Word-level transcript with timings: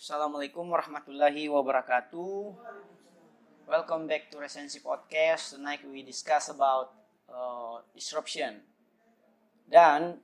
Assalamualaikum 0.00 0.64
warahmatullahi 0.72 1.52
wabarakatuh. 1.52 2.56
Welcome 3.68 4.08
back 4.08 4.32
to 4.32 4.40
Resensi 4.40 4.80
Podcast. 4.80 5.60
Tonight 5.60 5.84
we 5.84 6.00
discuss 6.00 6.48
about 6.48 6.88
uh, 7.28 7.84
disruption. 7.92 8.64
Dan 9.68 10.16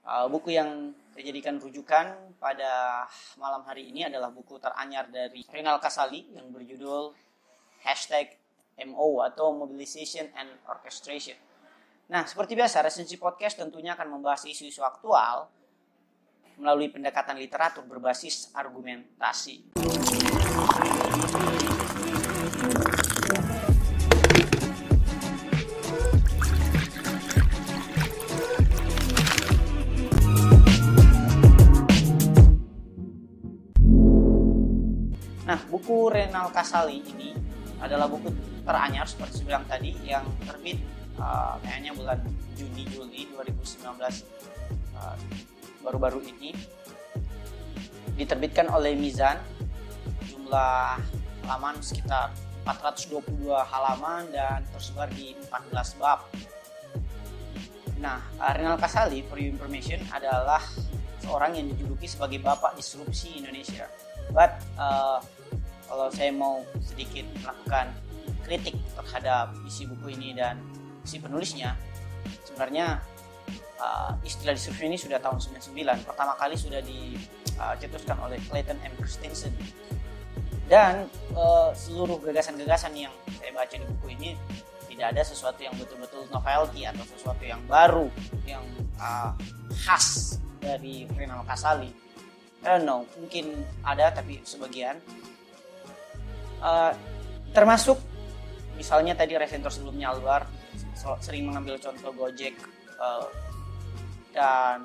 uh, 0.00 0.24
buku 0.32 0.56
yang 0.56 0.96
saya 1.12 1.28
jadikan 1.28 1.60
rujukan 1.60 2.16
pada 2.40 3.04
malam 3.36 3.68
hari 3.68 3.92
ini 3.92 4.08
adalah 4.08 4.32
buku 4.32 4.56
teranyar 4.56 5.12
dari 5.12 5.44
Renal 5.44 5.76
Kasali 5.76 6.32
yang 6.32 6.48
berjudul 6.48 7.12
Hashtag 7.84 8.32
MO 8.80 9.20
atau 9.20 9.52
Mobilization 9.52 10.32
and 10.40 10.48
Orchestration. 10.64 11.36
Nah, 12.08 12.24
seperti 12.24 12.56
biasa, 12.56 12.80
Resensi 12.80 13.20
Podcast 13.20 13.60
tentunya 13.60 13.92
akan 13.92 14.16
membahas 14.16 14.48
isu-isu 14.48 14.80
aktual 14.80 15.52
melalui 16.56 16.88
pendekatan 16.88 17.36
literatur 17.36 17.84
berbasis 17.84 18.48
argumentasi. 18.56 19.76
Nah, 35.46 35.62
buku 35.70 36.10
Renal 36.10 36.50
Kasali 36.50 37.06
ini 37.06 37.30
adalah 37.78 38.10
buku 38.10 38.34
teranyar 38.66 39.06
seperti 39.06 39.40
saya 39.40 39.46
bilang 39.46 39.64
tadi 39.70 39.94
yang 40.02 40.26
terbit 40.42 40.80
uh, 41.22 41.54
kayaknya 41.62 41.94
bulan 41.94 42.18
Juni 42.58 42.82
Juli 42.90 43.30
2019 43.30 43.86
uh, 44.98 45.14
baru-baru 45.86 46.18
ini 46.26 46.50
diterbitkan 48.18 48.66
oleh 48.74 48.98
Mizan 48.98 49.38
jumlah 50.26 50.98
halaman 51.46 51.78
sekitar 51.78 52.34
422 52.66 53.54
halaman 53.54 54.26
dan 54.34 54.66
tersebar 54.74 55.06
di 55.14 55.38
14 55.46 56.02
bab. 56.02 56.26
Nah, 58.02 58.18
Renal 58.58 58.74
Kasali, 58.74 59.22
for 59.30 59.38
your 59.38 59.54
information, 59.54 60.02
adalah 60.10 60.58
seorang 61.22 61.54
yang 61.54 61.70
dijuluki 61.70 62.10
sebagai 62.10 62.42
bapak 62.42 62.74
disrupsi 62.74 63.38
Indonesia. 63.38 63.86
But 64.34 64.58
uh, 64.74 65.22
kalau 65.86 66.10
saya 66.10 66.34
mau 66.34 66.66
sedikit 66.82 67.22
melakukan 67.38 67.94
kritik 68.42 68.74
terhadap 68.98 69.54
isi 69.62 69.86
buku 69.86 70.18
ini 70.18 70.34
dan 70.34 70.58
isi 71.06 71.22
penulisnya, 71.22 71.78
sebenarnya 72.42 72.98
uh, 73.80 74.12
istilah 74.24 74.52
disrupsi 74.52 74.84
ini 74.88 74.98
sudah 74.98 75.18
tahun 75.20 75.40
99 75.40 76.06
pertama 76.06 76.32
kali 76.36 76.54
sudah 76.56 76.80
dicetuskan 76.84 78.16
uh, 78.20 78.26
oleh 78.28 78.38
Clayton 78.48 78.78
M. 78.84 78.94
Christensen. 79.00 79.52
Dan 80.66 81.06
uh, 81.38 81.70
seluruh 81.70 82.18
gagasan-gagasan 82.18 82.92
yang 82.98 83.14
saya 83.38 83.54
baca 83.54 83.70
di 83.70 83.86
buku 83.86 84.06
ini 84.18 84.30
tidak 84.90 85.14
ada 85.14 85.22
sesuatu 85.22 85.60
yang 85.62 85.76
betul-betul 85.78 86.26
novelty 86.32 86.88
atau 86.88 87.04
sesuatu 87.04 87.44
yang 87.44 87.60
baru 87.70 88.10
yang 88.48 88.64
uh, 88.98 89.30
khas 89.86 90.40
dari 90.58 91.06
Renal 91.14 91.46
Kasali 91.46 92.06
I 92.66 92.82
don't 92.82 92.88
know 92.88 93.06
mungkin 93.14 93.62
ada 93.86 94.10
tapi 94.10 94.42
sebagian. 94.42 94.98
Uh, 96.58 96.90
termasuk 97.54 98.00
misalnya 98.74 99.14
tadi 99.14 99.38
resentor 99.38 99.70
sebelumnya 99.70 100.10
Alvar 100.10 100.48
sering 101.22 101.46
mengambil 101.46 101.78
contoh 101.78 102.10
Gojek 102.10 102.58
uh, 102.98 103.28
dan 104.36 104.84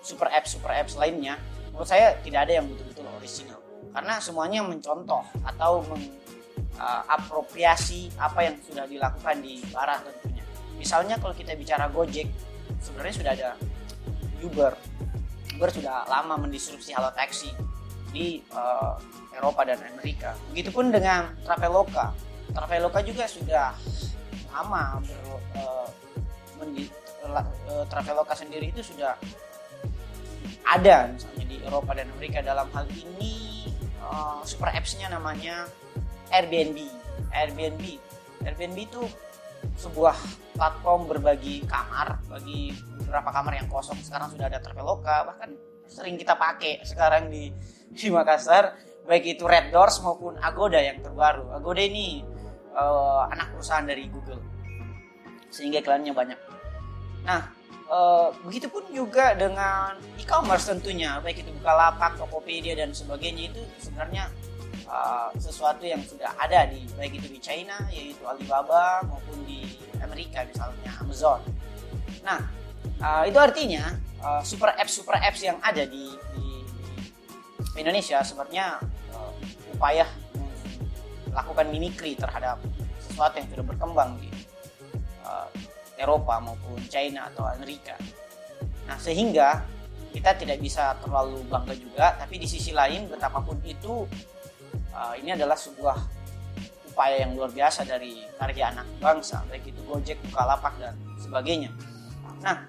super 0.00 0.32
apps 0.32 0.56
super 0.56 0.72
apps 0.72 0.96
lainnya 0.96 1.36
menurut 1.68 1.84
saya 1.84 2.16
tidak 2.24 2.48
ada 2.48 2.56
yang 2.56 2.66
betul-betul 2.66 3.04
original. 3.20 3.60
Karena 3.92 4.16
semuanya 4.18 4.64
mencontoh 4.64 5.20
atau 5.44 5.84
mengapropriasi 6.74 8.16
uh, 8.16 8.26
apa 8.32 8.48
yang 8.48 8.56
sudah 8.64 8.88
dilakukan 8.88 9.36
di 9.44 9.60
barat 9.68 10.00
tentunya. 10.02 10.40
Misalnya 10.80 11.20
kalau 11.20 11.36
kita 11.36 11.52
bicara 11.54 11.92
Gojek 11.92 12.32
sebenarnya 12.80 13.14
sudah 13.14 13.32
ada 13.36 13.52
Uber. 14.40 14.72
Uber 15.58 15.70
sudah 15.70 16.08
lama 16.08 16.40
mendisrupsi 16.40 16.96
halo 16.96 17.12
taxi 17.12 17.52
di 18.10 18.40
uh, 18.56 18.96
Eropa 19.36 19.68
dan 19.68 19.78
Amerika. 19.92 20.32
Begitupun 20.50 20.88
dengan 20.90 21.36
Traveloka. 21.44 22.16
Traveloka 22.50 23.04
juga 23.04 23.28
sudah 23.28 23.76
lama 24.50 24.98
ber, 25.04 25.20
uh, 25.58 25.86
Eh, 26.58 26.90
Traveloka 27.88 28.34
sendiri 28.34 28.72
itu 28.72 28.80
sudah 28.82 29.16
ada 30.68 31.08
misalnya 31.08 31.44
di 31.48 31.56
Eropa 31.64 31.96
dan 31.96 32.08
Amerika 32.12 32.44
dalam 32.44 32.68
hal 32.76 32.84
ini 32.92 33.66
uh, 34.04 34.44
super 34.44 34.68
apps-nya 34.68 35.08
namanya 35.08 35.68
Airbnb. 36.32 36.76
Airbnb. 37.32 37.84
Airbnb 38.44 38.78
itu 38.78 39.02
sebuah 39.74 40.14
platform 40.54 41.10
berbagi 41.10 41.66
kamar 41.66 42.22
bagi 42.30 42.70
beberapa 43.02 43.30
kamar 43.34 43.58
yang 43.58 43.68
kosong 43.70 43.98
sekarang 44.02 44.30
sudah 44.30 44.46
ada 44.46 44.62
Traveloka 44.62 45.26
bahkan 45.26 45.50
sering 45.88 46.14
kita 46.14 46.38
pakai 46.38 46.84
sekarang 46.84 47.32
di 47.32 47.50
di 47.90 48.06
Makassar 48.12 48.76
baik 49.08 49.40
itu 49.40 49.48
Red 49.48 49.72
Doors 49.72 50.04
maupun 50.04 50.36
Agoda 50.36 50.76
yang 50.78 51.00
terbaru. 51.00 51.48
Agoda 51.56 51.80
ini 51.80 52.20
uh, 52.76 53.24
anak 53.32 53.56
perusahaan 53.56 53.88
dari 53.88 54.04
Google 54.12 54.44
sehingga 55.48 55.80
iklannya 55.80 56.12
banyak. 56.12 56.38
Nah, 57.28 57.44
e, 57.68 57.98
begitupun 58.48 58.88
juga 58.88 59.36
dengan 59.36 60.00
e-commerce 60.16 60.72
tentunya, 60.72 61.20
baik 61.20 61.44
itu 61.44 61.52
Bukalapak, 61.60 62.16
Tokopedia 62.16 62.72
dan 62.72 62.96
sebagainya 62.96 63.52
itu 63.52 63.60
sebenarnya 63.84 64.32
e, 64.88 64.96
sesuatu 65.36 65.84
yang 65.84 66.00
sudah 66.00 66.32
ada 66.40 66.64
di 66.72 66.88
baik 66.96 67.20
itu 67.20 67.28
di 67.28 67.40
China 67.44 67.76
yaitu 67.92 68.24
Alibaba 68.24 69.04
maupun 69.04 69.44
di 69.44 69.76
Amerika 70.00 70.48
misalnya 70.48 70.88
Amazon. 71.04 71.44
Nah, 72.24 72.40
e, 72.96 73.08
itu 73.28 73.36
artinya 73.36 73.92
e, 74.24 74.28
super 74.40 74.72
apps 74.72 74.96
super 74.96 75.20
apps 75.20 75.44
yang 75.44 75.60
ada 75.60 75.84
di, 75.84 76.16
di, 76.32 76.48
di 77.60 77.76
Indonesia 77.76 78.24
sebenarnya 78.24 78.80
e, 79.12 79.18
upaya 79.76 80.08
melakukan 81.28 81.68
mimikri 81.68 82.16
terhadap 82.16 82.56
sesuatu 83.04 83.36
yang 83.36 83.48
sudah 83.52 83.66
berkembang 83.68 84.16
di 84.16 84.32
Eropa 85.98 86.38
maupun 86.38 86.78
China 86.86 87.26
atau 87.28 87.44
Amerika. 87.44 87.98
Nah, 88.86 88.96
sehingga 88.96 89.66
kita 90.14 90.38
tidak 90.38 90.58
bisa 90.62 90.96
terlalu 91.04 91.44
bangga 91.50 91.74
juga, 91.76 92.16
tapi 92.16 92.40
di 92.40 92.48
sisi 92.48 92.72
lain 92.72 93.10
betapapun 93.10 93.60
itu 93.66 94.08
uh, 94.94 95.14
ini 95.18 95.36
adalah 95.36 95.58
sebuah 95.58 95.98
upaya 96.88 97.22
yang 97.22 97.36
luar 97.36 97.52
biasa 97.52 97.84
dari 97.84 98.24
karya 98.40 98.74
anak 98.74 98.88
bangsa, 98.98 99.44
baik 99.46 99.70
itu 99.70 99.80
Gojek, 99.86 100.18
Bukalapak 100.26 100.74
dan 100.80 100.98
sebagainya. 101.20 101.70
Nah, 102.42 102.66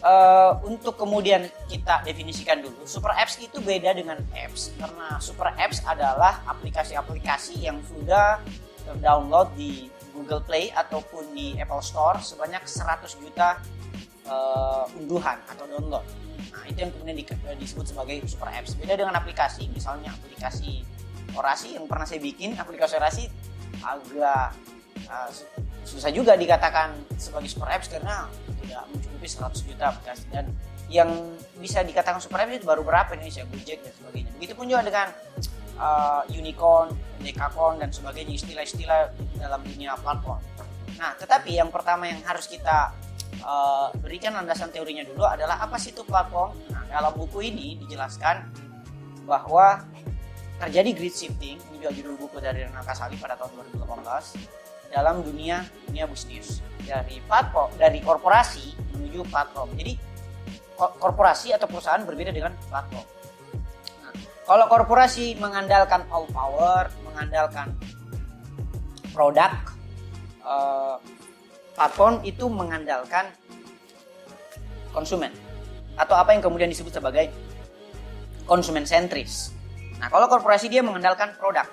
uh, 0.00 0.56
untuk 0.64 0.96
kemudian 0.96 1.44
kita 1.68 2.06
definisikan 2.06 2.64
dulu, 2.64 2.86
super 2.88 3.12
apps 3.12 3.36
itu 3.42 3.60
beda 3.60 3.92
dengan 3.92 4.16
apps 4.32 4.72
karena 4.80 5.20
super 5.20 5.52
apps 5.58 5.84
adalah 5.84 6.40
aplikasi-aplikasi 6.48 7.66
yang 7.66 7.82
sudah 7.84 8.40
terdownload 8.86 9.50
di 9.58 9.90
Google 10.16 10.42
Play 10.42 10.72
ataupun 10.72 11.36
di 11.36 11.54
Apple 11.60 11.84
Store 11.84 12.18
sebanyak 12.18 12.64
100 12.64 13.22
juta 13.22 13.60
uh, 14.26 14.84
unduhan 14.96 15.38
atau 15.46 15.64
download. 15.68 16.06
Nah, 16.52 16.64
itu 16.68 16.78
yang 16.80 16.92
kemudian 16.92 17.16
di, 17.16 17.24
disebut 17.60 17.86
sebagai 17.92 18.24
super 18.24 18.48
apps. 18.50 18.74
Beda 18.76 18.96
dengan 18.96 19.14
aplikasi, 19.16 19.68
misalnya 19.70 20.12
aplikasi 20.12 20.82
orasi 21.36 21.76
yang 21.76 21.84
pernah 21.84 22.08
saya 22.08 22.20
bikin, 22.20 22.56
aplikasi 22.56 22.96
orasi 22.96 23.24
agak 23.84 24.56
uh, 25.12 25.30
susah 25.86 26.10
juga 26.10 26.34
dikatakan 26.34 26.96
sebagai 27.14 27.46
super 27.46 27.68
apps 27.70 27.86
karena 27.92 28.26
tidak 28.64 28.82
mencukupi 28.90 29.28
100 29.28 29.68
juta 29.68 29.84
aplikasi 29.94 30.24
dan 30.34 30.50
yang 30.86 31.10
bisa 31.58 31.82
dikatakan 31.82 32.18
super 32.22 32.42
apps 32.42 32.62
itu 32.62 32.66
baru 32.66 32.82
berapa 32.82 33.14
Indonesia, 33.14 33.42
Gojek 33.50 33.82
dan 33.82 33.92
sebagainya. 33.94 34.30
Begitupun 34.38 34.64
juga 34.70 34.82
dengan 34.86 35.08
uh, 35.78 36.22
unicorn, 36.30 36.94
decacon 37.20 37.80
dan 37.80 37.90
sebagainya 37.92 38.36
istilah-istilah 38.36 39.12
dalam 39.40 39.60
dunia 39.64 39.96
platform. 40.00 40.40
Nah, 40.96 41.12
tetapi 41.20 41.60
yang 41.60 41.68
pertama 41.68 42.08
yang 42.08 42.20
harus 42.24 42.48
kita 42.48 42.92
uh, 43.44 43.92
berikan 44.00 44.32
landasan 44.32 44.72
teorinya 44.72 45.04
dulu 45.04 45.28
adalah 45.28 45.60
apa 45.60 45.76
sih 45.76 45.92
itu 45.92 46.02
platform? 46.04 46.56
Nah, 46.72 46.84
dalam 46.88 47.12
buku 47.12 47.44
ini 47.44 47.76
dijelaskan 47.84 48.48
bahwa 49.28 49.84
terjadi 50.56 50.90
grid 50.96 51.14
shifting, 51.14 51.60
ini 51.72 51.76
juga 51.84 51.92
judul 51.92 52.14
buku 52.16 52.40
dari 52.40 52.64
Renal 52.64 52.84
Kasali 52.86 53.20
pada 53.20 53.36
tahun 53.36 53.76
2018 53.76 54.66
dalam 54.94 55.20
dunia 55.20 55.66
dunia 55.90 56.06
bisnis 56.08 56.62
dari 56.86 57.20
platform 57.26 57.74
dari 57.76 57.98
korporasi 58.00 58.96
menuju 58.96 59.26
platform. 59.28 59.74
Jadi 59.76 59.92
korporasi 60.76 61.52
atau 61.56 61.66
perusahaan 61.68 62.04
berbeda 62.04 62.32
dengan 62.32 62.52
platform. 62.68 63.06
Kalau 64.46 64.70
korporasi 64.70 65.34
mengandalkan 65.42 66.06
all 66.06 66.28
power, 66.30 66.86
mengandalkan 67.16 67.72
produk, 69.16 69.52
uh, 70.44 71.00
platform 71.72 72.20
itu 72.28 72.44
mengandalkan 72.52 73.32
konsumen 74.92 75.32
atau 75.96 76.12
apa 76.12 76.36
yang 76.36 76.44
kemudian 76.44 76.68
disebut 76.68 76.92
sebagai 76.92 77.32
konsumen 78.44 78.84
sentris. 78.84 79.56
Nah, 79.96 80.12
kalau 80.12 80.28
korporasi 80.28 80.68
dia 80.68 80.84
mengandalkan 80.84 81.32
produk. 81.40 81.64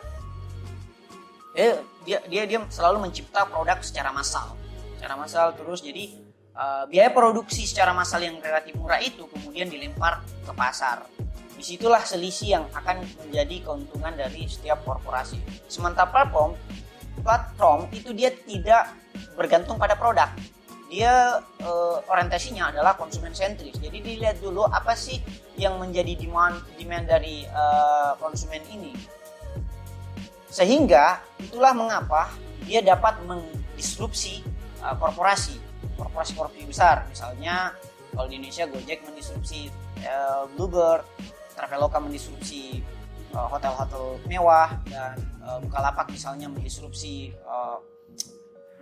Dia 1.52 1.84
dia 2.08 2.20
dia, 2.32 2.44
dia 2.48 2.60
selalu 2.72 3.12
mencipta 3.12 3.44
produk 3.44 3.84
secara 3.84 4.16
massal. 4.16 4.56
Secara 4.96 5.20
massal 5.20 5.52
terus 5.60 5.84
jadi 5.84 6.16
uh, 6.56 6.88
biaya 6.88 7.12
produksi 7.12 7.68
secara 7.68 7.92
massal 7.92 8.24
yang 8.24 8.40
relatif 8.40 8.74
murah 8.80 9.04
itu 9.04 9.28
kemudian 9.28 9.68
dilempar 9.68 10.24
ke 10.24 10.52
pasar. 10.56 11.04
Di 11.64 11.80
situlah 11.80 12.04
selisih 12.04 12.60
yang 12.60 12.66
akan 12.76 13.08
menjadi 13.24 13.64
keuntungan 13.64 14.12
dari 14.20 14.44
setiap 14.52 14.84
korporasi. 14.84 15.40
Sementara 15.72 16.12
platform, 16.12 16.60
platform 17.24 17.88
itu 17.96 18.12
dia 18.12 18.36
tidak 18.36 18.92
bergantung 19.40 19.80
pada 19.80 19.96
produk 19.96 20.28
dia 20.94 21.42
uh, 21.42 21.98
orientasinya 22.06 22.70
adalah 22.70 22.94
konsumen 22.94 23.34
sentris. 23.34 23.74
Jadi 23.82 23.98
dilihat 23.98 24.38
dulu 24.38 24.70
apa 24.70 24.94
sih 24.94 25.18
yang 25.58 25.82
menjadi 25.82 26.14
demand 26.14 26.62
demand 26.78 27.10
dari 27.10 27.50
uh, 27.50 28.14
konsumen 28.22 28.62
ini. 28.70 28.94
Sehingga 30.54 31.18
itulah 31.42 31.74
mengapa 31.74 32.30
dia 32.70 32.86
dapat 32.86 33.18
mendisrupsi 33.26 34.46
uh, 34.86 34.94
korporasi, 34.94 35.58
korporasi-korporasi 35.98 36.70
besar. 36.70 37.10
Misalnya 37.10 37.74
kalau 38.14 38.30
di 38.30 38.38
Indonesia 38.38 38.70
Gojek 38.70 39.02
mendisrupsi 39.10 39.74
Bluebird, 40.60 41.08
Traveloka 41.64 41.96
mendisrupsi 42.04 42.84
hotel-hotel 43.32 44.20
mewah 44.28 44.84
dan 44.84 45.16
uh, 45.40 45.64
Bukalapak 45.64 46.12
misalnya 46.12 46.52
mendisrupsi 46.52 47.32
uh, 47.48 47.80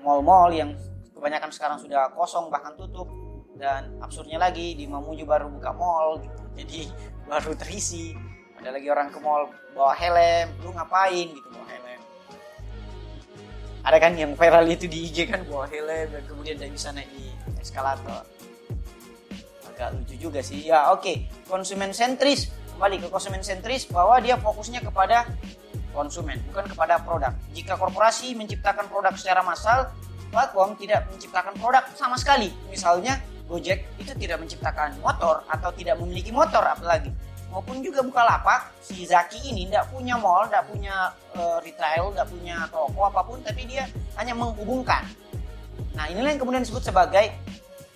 mall-mall 0.01 0.50
yang 0.50 0.74
kebanyakan 1.13 1.54
sekarang 1.54 1.78
sudah 1.78 2.10
kosong 2.18 2.50
bahkan 2.50 2.74
tutup. 2.74 3.06
Dan 3.54 4.01
absurdnya 4.01 4.42
lagi 4.42 4.74
di 4.74 4.89
Mamuju 4.89 5.22
baru 5.30 5.45
buka 5.45 5.69
mall 5.78 6.25
jadi 6.57 6.89
baru 7.30 7.54
terisi. 7.54 8.18
Ada 8.57 8.74
lagi 8.74 8.89
orang 8.89 9.13
ke 9.13 9.22
mall 9.22 9.54
bawa 9.78 9.94
helm 10.01 10.50
lu 10.66 10.74
ngapain? 10.74 11.30
gitu 11.30 11.50
bawa 11.54 11.66
helm. 11.69 12.01
Ada 13.86 13.98
kan 14.01 14.18
yang 14.18 14.33
viral 14.33 14.66
itu 14.66 14.89
di 14.89 15.06
IG 15.06 15.30
kan 15.30 15.45
bawa 15.45 15.69
helm 15.69 16.10
dan 16.18 16.24
kemudian 16.25 16.57
dia 16.57 16.66
bisa 16.66 16.89
naik 16.89 17.06
di 17.13 17.30
eskalator. 17.62 18.25
Agak 19.69 19.94
lucu 19.94 20.18
juga 20.18 20.42
sih. 20.42 20.66
Ya 20.66 20.89
oke. 20.89 21.06
Okay. 21.06 21.16
konsumen 21.45 21.94
sentris 21.94 22.50
kembali 22.81 22.98
ke 22.98 23.13
konsumen 23.13 23.45
sentris 23.45 23.86
bahwa 23.86 24.18
dia 24.18 24.42
fokusnya 24.42 24.81
kepada 24.81 25.30
konsumen 25.94 26.42
bukan 26.50 26.66
kepada 26.66 26.98
produk 27.06 27.30
jika 27.54 27.78
korporasi 27.78 28.33
menciptakan 28.33 28.89
produk 28.89 29.13
secara 29.13 29.45
massal 29.45 29.94
platform 30.33 30.74
tidak 30.81 31.06
menciptakan 31.13 31.54
produk 31.62 31.86
sama 31.94 32.18
sekali. 32.18 32.50
Misalnya 32.74 33.22
Gojek 33.45 33.86
itu 34.01 34.18
tidak 34.18 34.42
menciptakan 34.42 34.98
motor 34.98 35.45
atau 35.45 35.69
tidak 35.78 36.01
memiliki 36.01 36.33
motor 36.33 36.66
apalagi. 36.66 37.13
Maupun 37.54 37.86
juga 37.86 38.01
Bukalapak, 38.01 38.74
si 38.81 39.06
Zaki 39.06 39.54
ini 39.54 39.69
tidak 39.69 39.86
punya 39.94 40.18
mall, 40.18 40.50
tidak 40.50 40.66
punya 40.66 41.13
uh, 41.38 41.62
retail, 41.62 42.10
tidak 42.18 42.33
punya 42.33 42.66
toko 42.74 43.06
apa 43.06 43.22
pun, 43.22 43.45
tapi 43.45 43.69
dia 43.69 43.86
hanya 44.18 44.33
menghubungkan. 44.33 45.06
Nah 45.94 46.10
inilah 46.10 46.33
yang 46.33 46.42
kemudian 46.42 46.66
disebut 46.66 46.81
sebagai 46.81 47.30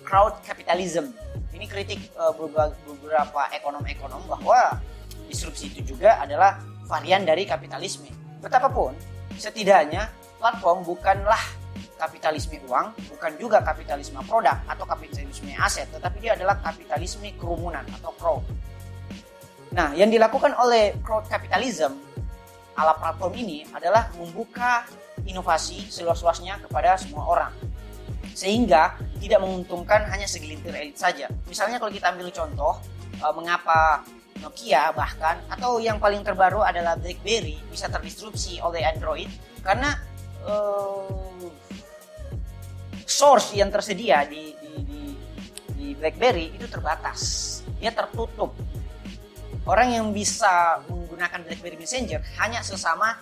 crowd 0.06 0.38
capitalism. 0.46 1.10
Ini 1.56 1.66
kritik 1.72 2.12
uh, 2.20 2.36
beberapa 2.36 3.48
ekonom-ekonom 3.56 4.28
bahwa 4.28 4.84
disrupsi 5.32 5.72
itu 5.72 5.96
juga 5.96 6.20
adalah 6.20 6.60
varian 6.84 7.24
dari 7.24 7.48
kapitalisme. 7.48 8.12
Betapapun, 8.44 8.92
setidaknya 9.40 10.12
platform 10.38 10.84
bukanlah 10.84 11.40
kapitalisme 11.96 12.60
uang, 12.68 12.92
bukan 13.08 13.32
juga 13.40 13.64
kapitalisme 13.64 14.20
produk 14.28 14.60
atau 14.68 14.84
kapitalisme 14.84 15.56
aset, 15.56 15.88
tetapi 15.96 16.20
dia 16.20 16.36
adalah 16.36 16.60
kapitalisme 16.60 17.32
kerumunan 17.40 17.88
atau 17.88 18.12
crowd. 18.20 18.44
Nah, 19.72 19.96
yang 19.96 20.12
dilakukan 20.12 20.56
oleh 20.60 20.96
crowd 21.04 21.28
capitalism 21.32 21.96
ala 22.76 23.00
platform 23.00 23.34
ini 23.40 23.64
adalah 23.72 24.12
membuka 24.20 24.84
inovasi 25.24 25.88
seluas-luasnya 25.88 26.60
kepada 26.68 27.00
semua 27.00 27.24
orang. 27.26 27.52
Sehingga 28.36 29.00
tidak 29.24 29.40
menguntungkan 29.40 30.04
hanya 30.12 30.28
segelintir 30.28 30.76
elit 30.76 31.00
saja. 31.00 31.32
Misalnya 31.48 31.80
kalau 31.80 31.90
kita 31.90 32.12
ambil 32.12 32.28
contoh, 32.36 32.76
eh, 33.16 33.34
mengapa 33.34 34.04
Nokia 34.44 34.92
bahkan 34.92 35.40
atau 35.48 35.80
yang 35.80 35.96
paling 35.96 36.20
terbaru 36.20 36.60
adalah 36.60 37.00
BlackBerry 37.00 37.56
bisa 37.72 37.88
terdisrupsi 37.88 38.60
oleh 38.60 38.84
Android 38.84 39.32
karena 39.64 39.96
uh, 40.44 41.48
source 43.08 43.56
yang 43.56 43.72
tersedia 43.72 44.28
di, 44.28 44.52
di, 44.60 44.72
di, 44.84 45.02
di 45.72 45.88
BlackBerry 45.96 46.52
itu 46.52 46.68
terbatas, 46.68 47.64
dia 47.80 47.96
tertutup. 47.96 48.52
Orang 49.66 49.96
yang 49.96 50.12
bisa 50.14 50.84
menggunakan 50.86 51.42
BlackBerry 51.42 51.80
Messenger 51.80 52.22
hanya 52.44 52.62
sesama 52.62 53.18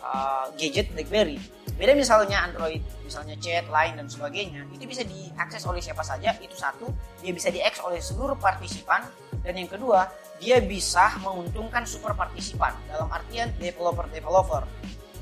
uh, 0.00 0.48
gadget 0.56 0.94
BlackBerry. 0.94 1.36
Beda 1.74 1.92
misalnya 1.98 2.46
Android, 2.46 2.80
misalnya 3.02 3.34
chat, 3.42 3.66
line 3.66 3.98
dan 3.98 4.06
sebagainya, 4.06 4.62
itu 4.70 4.86
bisa 4.86 5.02
diakses 5.02 5.66
oleh 5.66 5.82
siapa 5.82 6.06
saja. 6.06 6.34
Itu 6.38 6.54
satu, 6.54 6.86
dia 7.18 7.34
bisa 7.34 7.50
diakses 7.50 7.82
oleh 7.82 7.98
seluruh 7.98 8.38
partisipan. 8.38 9.02
Dan 9.42 9.58
yang 9.58 9.68
kedua, 9.68 10.08
dia 10.38 10.62
bisa 10.62 11.18
menguntungkan 11.20 11.82
super 11.84 12.14
partisipan 12.14 12.72
dalam 12.88 13.10
artian 13.10 13.50
developer-developer 13.58 14.64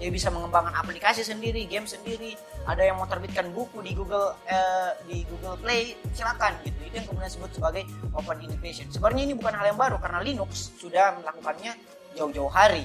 dia 0.02 0.10
bisa 0.10 0.34
mengembangkan 0.34 0.75
aplikasi 0.75 1.22
sendiri, 1.22 1.62
game 1.70 1.87
sendiri. 1.87 2.34
Ada 2.66 2.90
yang 2.90 2.98
mau 2.98 3.06
terbitkan 3.06 3.55
buku 3.55 3.87
di 3.87 3.94
Google 3.94 4.34
eh, 4.50 4.98
di 5.06 5.22
Google 5.31 5.55
Play, 5.62 5.94
silakan 6.10 6.58
gitu. 6.66 6.90
Itu 6.90 6.94
yang 6.98 7.06
kemudian 7.06 7.31
disebut 7.31 7.50
sebagai 7.55 7.87
open 8.10 8.43
innovation. 8.43 8.90
Sebenarnya 8.90 9.31
ini 9.31 9.34
bukan 9.38 9.55
hal 9.55 9.70
yang 9.70 9.78
baru 9.78 10.02
karena 10.02 10.19
Linux 10.26 10.75
sudah 10.75 11.22
melakukannya 11.22 11.78
jauh-jauh 12.19 12.50
hari. 12.50 12.82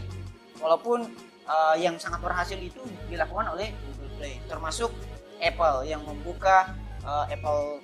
Walaupun 0.61 1.09
eh, 1.47 1.75
yang 1.81 1.95
sangat 1.97 2.19
berhasil 2.19 2.59
itu 2.59 2.83
dilakukan 3.07 3.55
oleh 3.55 3.71
Google 3.71 4.11
Play, 4.19 4.38
termasuk 4.51 4.91
Apple 5.39 5.88
yang 5.88 6.03
membuka 6.03 6.75
eh, 7.01 7.33
Apple 7.33 7.81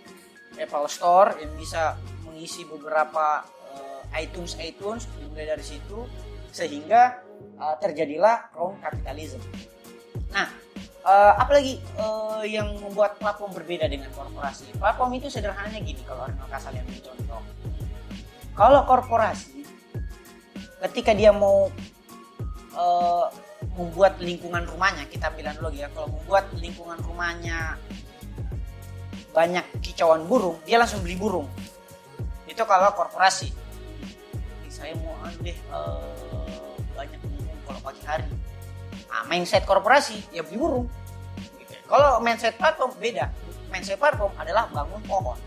Apple 0.60 0.88
Store 0.92 1.33
yang 1.42 1.56
bisa 1.57 1.98
mengisi 2.27 2.68
beberapa 2.68 3.42
eh, 3.74 4.24
iTunes 4.27 4.60
iTunes 4.62 5.10
mulai 5.33 5.50
dari 5.50 5.65
situ 5.65 6.06
sehingga 6.54 7.18
uh, 7.57 7.75
terjadilah 7.81 8.54
crown 8.54 8.77
capitalism. 8.77 9.42
Nah, 10.30 10.45
uh, 11.01 11.33
apalagi 11.42 11.81
uh, 11.98 12.45
yang 12.45 12.69
membuat 12.77 13.18
platform 13.18 13.57
berbeda 13.57 13.89
dengan 13.89 14.13
korporasi? 14.13 14.69
Platform 14.77 15.12
itu 15.18 15.27
sederhananya 15.33 15.81
gini 15.81 16.01
kalau 16.06 16.30
orang 16.30 16.38
kasar 16.54 16.71
yang 16.77 16.86
contoh. 17.01 17.42
Kalau 18.54 18.86
korporasi 18.86 19.65
ketika 20.89 21.18
dia 21.18 21.33
mau 21.33 21.74
uh, 22.77 23.25
membuat 23.74 24.22
lingkungan 24.22 24.65
rumahnya, 24.70 25.10
kita 25.10 25.34
bilang 25.34 25.58
dulu 25.58 25.74
ya, 25.74 25.89
kalau 25.94 26.10
membuat 26.10 26.50
lingkungan 26.58 27.00
rumahnya 27.01 27.77
banyak 29.34 29.65
kicauan 29.82 30.30
burung, 30.30 30.62
dia 30.65 30.77
langsung 30.77 31.01
beli 31.01 31.18
burung. 31.18 31.50
Itu 32.46 32.63
kalau 32.70 32.94
korporasi. 32.94 33.50
Saya 34.70 34.98
mau 34.98 35.13
deh 35.42 35.58
uh, 35.70 36.74
banyak 36.98 37.22
kalau 37.65 37.80
pagi 37.80 38.01
hari 38.06 38.27
nah, 39.10 39.24
mindset 39.27 39.63
korporasi 39.63 40.20
ya 40.36 40.44
beli 40.46 40.58
burung 40.60 40.86
gitu. 41.58 41.74
kalau 41.88 42.20
mindset 42.20 42.56
platform 42.60 42.92
beda 43.00 43.32
mindset 43.72 43.98
platform 43.98 44.32
adalah 44.38 44.70
bangun 44.70 45.01
pohon 45.08 45.39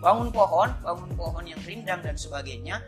bangun 0.00 0.28
pohon 0.32 0.68
bangun 0.82 1.10
pohon 1.14 1.44
yang 1.46 1.60
rindang 1.64 2.00
dan 2.02 2.16
sebagainya 2.16 2.82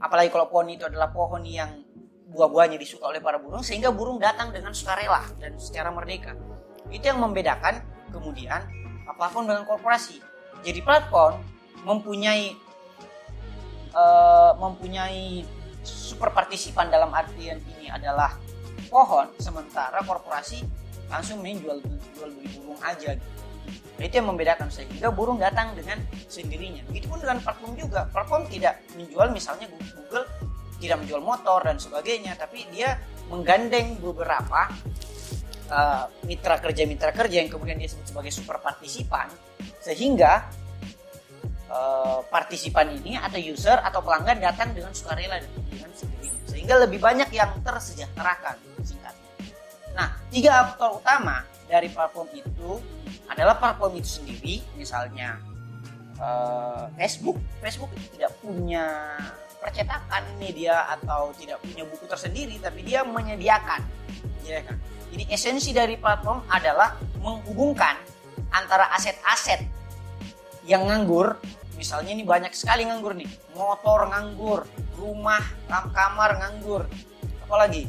apalagi 0.00 0.32
kalau 0.32 0.48
pohon 0.48 0.68
itu 0.72 0.84
adalah 0.88 1.12
pohon 1.12 1.44
yang 1.44 1.84
buah-buahnya 2.30 2.78
disuka 2.78 3.10
oleh 3.10 3.18
para 3.18 3.36
burung 3.42 3.62
sehingga 3.66 3.90
burung 3.90 4.22
datang 4.22 4.54
dengan 4.54 4.70
sukarela 4.70 5.26
dan 5.42 5.58
secara 5.58 5.90
merdeka 5.90 6.38
itu 6.90 7.04
yang 7.06 7.18
membedakan 7.18 7.82
kemudian 8.14 8.62
platform 9.18 9.50
dengan 9.50 9.64
korporasi 9.66 10.22
jadi 10.62 10.80
platform 10.82 11.42
mempunyai 11.82 12.54
uh, 13.94 14.54
mempunyai 14.58 15.42
super 15.82 16.30
partisipan 16.30 16.92
dalam 16.92 17.10
artian 17.10 17.58
ini 17.76 17.90
adalah 17.90 18.36
pohon 18.92 19.26
sementara 19.40 20.02
korporasi 20.04 20.62
langsung 21.10 21.42
main 21.42 21.58
jual 21.58 21.82
jual 22.14 22.30
beli 22.30 22.48
burung 22.54 22.80
aja 22.86 23.18
gitu. 23.18 23.40
Nah, 23.98 24.08
itu 24.08 24.14
yang 24.16 24.28
membedakan 24.32 24.72
sehingga 24.72 25.12
burung 25.12 25.36
datang 25.36 25.76
dengan 25.76 26.00
sendirinya. 26.24 26.80
Begitupun 26.88 27.20
dengan 27.20 27.38
platform 27.44 27.76
juga. 27.76 28.08
Platform 28.08 28.48
tidak 28.48 28.80
menjual 28.96 29.28
misalnya 29.28 29.68
Google 29.92 30.24
tidak 30.80 31.04
menjual 31.04 31.20
motor 31.20 31.60
dan 31.62 31.76
sebagainya, 31.76 32.34
tapi 32.40 32.64
dia 32.72 32.96
menggandeng 33.28 34.00
beberapa 34.00 34.72
uh, 35.70 36.04
mitra 36.26 36.58
kerja 36.58 36.82
mitra 36.88 37.14
kerja 37.14 37.44
yang 37.44 37.50
kemudian 37.52 37.78
dia 37.78 37.86
sebut 37.86 38.10
sebagai 38.10 38.32
super 38.34 38.58
partisipan 38.58 39.30
sehingga 39.78 40.50
uh, 41.70 42.26
partisipan 42.26 42.90
ini 43.00 43.14
atau 43.16 43.38
user 43.38 43.78
atau 43.78 44.02
pelanggan 44.02 44.42
datang 44.42 44.74
dengan 44.74 44.90
sukarela 44.90 45.38
dengan 45.70 45.90
sendirinya 45.94 46.40
sehingga 46.50 46.74
lebih 46.82 46.98
banyak 46.98 47.30
yang 47.30 47.54
tersejahterakan 47.62 48.58
singkatnya. 48.82 49.30
Nah, 49.94 50.18
tiga 50.34 50.66
aktor 50.66 50.98
utama 50.98 51.46
dari 51.70 51.86
platform 51.86 52.28
itu 52.34 52.82
adalah 53.30 53.54
platform 53.54 54.02
itu 54.02 54.18
sendiri, 54.18 54.54
misalnya 54.74 55.38
uh, 56.18 56.90
Facebook. 56.98 57.38
Facebook 57.62 57.94
tidak 58.10 58.34
punya 58.42 59.14
percetakan 59.60 60.24
media 60.40 60.88
atau 60.98 61.30
tidak 61.36 61.60
punya 61.60 61.84
buku 61.84 62.04
tersendiri 62.08 62.56
tapi 62.58 62.80
dia 62.80 63.04
menyediakan. 63.04 63.84
Ya 64.42 64.64
kan? 64.64 64.80
Jadi 65.12 65.24
esensi 65.28 65.70
dari 65.76 66.00
platform 66.00 66.48
adalah 66.48 66.96
menghubungkan 67.20 67.98
antara 68.50 68.88
aset-aset 68.96 69.62
yang 70.64 70.88
nganggur. 70.88 71.38
Misalnya 71.76 72.12
ini 72.12 72.24
banyak 72.24 72.52
sekali 72.52 72.84
nganggur 72.88 73.16
nih. 73.16 73.28
Motor 73.56 74.08
nganggur 74.10 74.64
rumah 75.00 75.40
kamar 75.68 76.40
nganggur. 76.40 76.84
Apalagi? 77.44 77.88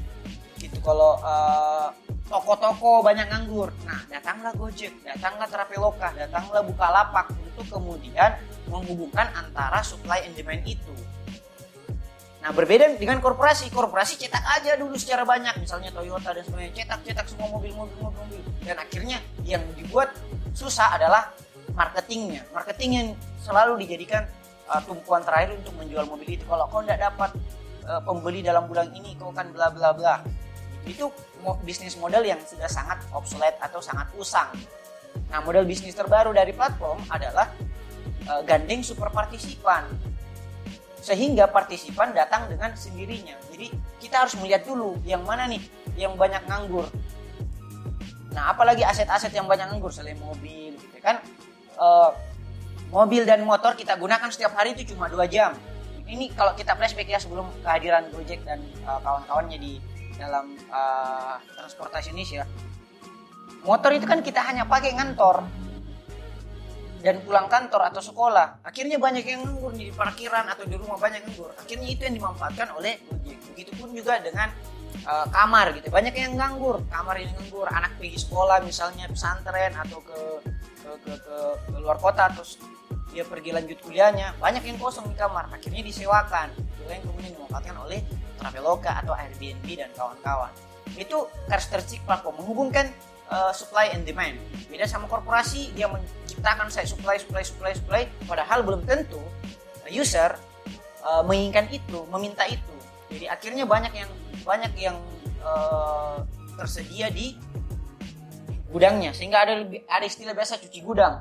Itu 0.62 0.78
kalau 0.80 1.20
uh, 1.22 1.90
toko-toko 2.32 3.04
banyak 3.04 3.28
nganggur. 3.28 3.76
Nah, 3.84 4.00
datanglah 4.08 4.56
Gojek, 4.56 4.96
datanglah 5.04 5.52
Traveloka, 5.52 6.16
datanglah 6.16 6.64
Bukalapak 6.64 7.28
untuk 7.36 7.68
kemudian 7.68 8.40
menghubungkan 8.72 9.28
antara 9.36 9.84
supply 9.84 10.24
and 10.24 10.34
demand 10.40 10.64
itu. 10.64 10.96
Nah, 12.42 12.50
berbeda 12.50 12.98
dengan 12.98 13.22
korporasi. 13.22 13.70
Korporasi 13.70 14.18
cetak 14.18 14.42
aja 14.42 14.74
dulu 14.74 14.98
secara 14.98 15.22
banyak, 15.22 15.62
misalnya 15.62 15.94
Toyota 15.94 16.34
dan 16.34 16.42
sebagainya, 16.42 16.84
cetak-cetak 16.84 17.26
semua 17.30 17.54
mobil-mobil 17.54 17.94
mobil-mobil. 18.02 18.42
Dan 18.66 18.82
akhirnya 18.82 19.22
yang 19.46 19.62
dibuat 19.78 20.10
susah 20.58 20.98
adalah 20.98 21.30
marketingnya. 21.78 22.50
Marketing 22.50 22.92
yang 22.98 23.08
selalu 23.46 23.86
dijadikan 23.86 24.26
uh, 24.66 24.82
tumpuan 24.82 25.22
terakhir 25.22 25.54
untuk 25.62 25.78
menjual 25.78 26.10
mobil 26.10 26.34
itu. 26.34 26.44
Kalau 26.50 26.66
kau 26.66 26.82
tidak 26.82 27.14
dapat 27.14 27.30
uh, 27.86 28.02
pembeli 28.02 28.42
dalam 28.42 28.66
bulan 28.66 28.90
ini, 28.90 29.14
kau 29.22 29.30
kan 29.30 29.54
bla 29.54 29.70
bla 29.70 29.94
bla. 29.94 30.26
Itu 30.90 31.14
bisnis 31.62 31.94
model 32.02 32.26
yang 32.26 32.42
sudah 32.42 32.66
sangat 32.66 33.06
obsolete 33.14 33.62
atau 33.62 33.78
sangat 33.86 34.10
usang. 34.18 34.50
Nah, 35.30 35.46
model 35.46 35.70
bisnis 35.70 35.94
terbaru 35.94 36.34
dari 36.34 36.58
platform 36.58 37.06
adalah 37.06 37.54
uh, 38.26 38.42
gandeng 38.42 38.82
super 38.82 39.14
partisipan 39.14 39.86
sehingga 41.02 41.50
partisipan 41.50 42.14
datang 42.14 42.46
dengan 42.48 42.78
sendirinya. 42.78 43.34
Jadi 43.50 43.74
kita 43.98 44.22
harus 44.24 44.38
melihat 44.38 44.64
dulu 44.64 45.02
yang 45.02 45.26
mana 45.26 45.50
nih 45.50 45.62
yang 45.98 46.14
banyak 46.14 46.46
nganggur. 46.46 46.86
Nah, 48.32 48.56
apalagi 48.56 48.86
aset-aset 48.86 49.36
yang 49.36 49.50
banyak 49.50 49.68
nganggur 49.68 49.92
selain 49.92 50.16
mobil, 50.22 50.78
gitu 50.80 50.98
kan? 51.04 51.20
Uh, 51.76 52.16
mobil 52.94 53.28
dan 53.28 53.44
motor 53.44 53.76
kita 53.76 53.98
gunakan 54.00 54.30
setiap 54.32 54.56
hari 54.56 54.78
itu 54.78 54.96
cuma 54.96 55.12
dua 55.12 55.28
jam. 55.28 55.52
Ini 56.08 56.32
kalau 56.38 56.56
kita 56.56 56.78
flashback 56.78 57.12
ya 57.12 57.20
sebelum 57.20 57.48
kehadiran 57.64 58.08
Gojek 58.12 58.44
dan 58.48 58.64
uh, 58.88 59.00
kawan-kawannya 59.04 59.58
di 59.60 59.74
dalam 60.16 60.56
uh, 60.70 61.42
transportasi 61.60 62.14
Indonesia. 62.14 62.44
Motor 63.68 63.92
itu 63.96 64.06
kan 64.08 64.20
kita 64.24 64.42
hanya 64.44 64.64
pakai 64.66 64.96
ngantor, 64.96 65.44
dan 67.02 67.18
pulang 67.26 67.50
kantor 67.50 67.90
atau 67.90 68.02
sekolah 68.02 68.62
akhirnya 68.62 69.02
banyak 69.02 69.26
yang 69.26 69.42
nganggur 69.42 69.74
di 69.74 69.90
parkiran 69.90 70.46
atau 70.54 70.64
di 70.70 70.78
rumah 70.78 71.02
banyak 71.02 71.26
nganggur. 71.26 71.50
Akhirnya 71.58 71.90
itu 71.90 72.02
yang 72.06 72.16
dimanfaatkan 72.22 72.70
oleh 72.78 73.02
Gojek. 73.10 73.38
Begitupun 73.52 73.90
juga 73.98 74.22
dengan 74.22 74.54
uh, 75.10 75.28
kamar 75.34 75.74
gitu. 75.82 75.90
Banyak 75.90 76.14
yang 76.14 76.38
nganggur 76.38 76.86
kamar 76.88 77.18
yang 77.18 77.34
nganggur. 77.34 77.68
Anak 77.74 77.98
pergi 77.98 78.18
sekolah 78.22 78.62
misalnya 78.62 79.10
pesantren 79.10 79.74
atau 79.74 80.00
ke 80.06 80.20
ke, 80.82 80.90
ke, 81.06 81.14
ke, 81.18 81.38
ke 81.74 81.78
luar 81.82 81.98
kota 81.98 82.30
terus 82.34 82.62
dia 83.12 83.28
pergi 83.28 83.52
lanjut 83.52 83.78
kuliahnya 83.84 84.40
banyak 84.40 84.64
yang 84.64 84.78
kosong 84.78 85.10
di 85.10 85.18
kamar. 85.18 85.50
Akhirnya 85.50 85.82
disewakan. 85.82 86.54
Itu 86.54 86.90
yang 86.90 87.04
kemudian 87.04 87.34
dimanfaatkan 87.34 87.76
oleh 87.82 88.00
Traveloka 88.38 88.92
atau 89.02 89.14
Airbnb 89.14 89.66
dan 89.78 89.90
kawan-kawan. 89.98 90.54
Itu 90.98 91.30
karakteristik 91.46 92.02
platform 92.06 92.42
menghubungkan 92.42 92.90
uh, 93.30 93.54
supply 93.54 93.94
and 93.94 94.04
demand. 94.04 94.38
Beda 94.68 94.86
sama 94.86 95.06
korporasi 95.08 95.72
dia 95.78 95.88
menciptakan 96.42 96.74
saya 96.74 96.90
supply 96.90 97.22
supply 97.22 97.46
supply 97.46 97.72
supply 97.78 98.02
padahal 98.26 98.66
belum 98.66 98.82
tentu 98.90 99.22
user 99.92 100.34
uh, 101.06 101.22
menginginkan 101.22 101.70
itu, 101.70 102.02
meminta 102.10 102.48
itu. 102.50 102.76
Jadi 103.14 103.26
akhirnya 103.30 103.68
banyak 103.70 103.94
yang 103.94 104.10
banyak 104.42 104.74
yang 104.80 104.98
uh, 105.46 106.24
tersedia 106.58 107.14
di 107.14 107.38
gudangnya 108.72 109.12
sehingga 109.12 109.44
ada 109.44 109.62
ada 109.68 110.06
istilah 110.08 110.32
biasa 110.32 110.58
cuci 110.64 110.80
gudang. 110.82 111.20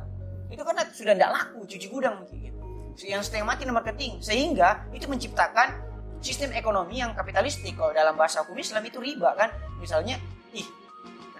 Itu 0.48 0.62
kan 0.62 0.78
sudah 0.88 1.12
tidak 1.18 1.30
laku 1.34 1.66
cuci 1.66 1.86
gudang 1.90 2.24
gitu. 2.30 2.62
Yang 3.04 3.28
mati 3.44 3.68
marketing 3.68 4.24
sehingga 4.24 4.88
itu 4.94 5.04
menciptakan 5.04 5.90
sistem 6.24 6.52
ekonomi 6.56 7.00
yang 7.00 7.16
kapitalistik 7.16 7.76
kalau 7.76 7.92
dalam 7.92 8.16
bahasa 8.16 8.44
hukum 8.44 8.60
Islam 8.60 8.84
itu 8.84 9.00
riba 9.00 9.32
kan 9.40 9.48
misalnya 9.80 10.20
ih 10.52 10.68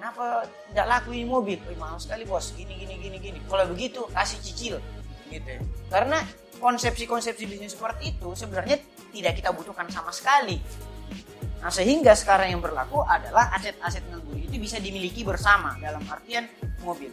kenapa 0.01 0.49
tidak 0.73 0.87
laku 0.89 1.13
ini 1.13 1.29
mobil? 1.29 1.61
Oh, 1.69 1.77
mahal 1.77 2.01
sekali 2.01 2.25
bos. 2.25 2.57
Gini 2.57 2.73
gini 2.73 2.97
gini 2.97 3.21
gini. 3.21 3.39
Kalau 3.45 3.69
begitu 3.69 4.01
kasih 4.17 4.41
cicil 4.41 4.75
gitu. 5.29 5.53
Karena 5.93 6.25
konsepsi-konsepsi 6.57 7.45
bisnis 7.45 7.77
seperti 7.77 8.17
itu 8.17 8.33
sebenarnya 8.33 8.81
tidak 9.13 9.37
kita 9.37 9.53
butuhkan 9.53 9.93
sama 9.93 10.09
sekali. 10.09 10.57
Nah 11.61 11.69
sehingga 11.69 12.17
sekarang 12.17 12.57
yang 12.57 12.65
berlaku 12.65 13.05
adalah 13.05 13.53
aset-aset 13.53 14.09
nganggur 14.09 14.41
itu 14.41 14.57
bisa 14.57 14.81
dimiliki 14.81 15.21
bersama 15.21 15.77
dalam 15.77 16.01
artian 16.09 16.49
mobil 16.81 17.13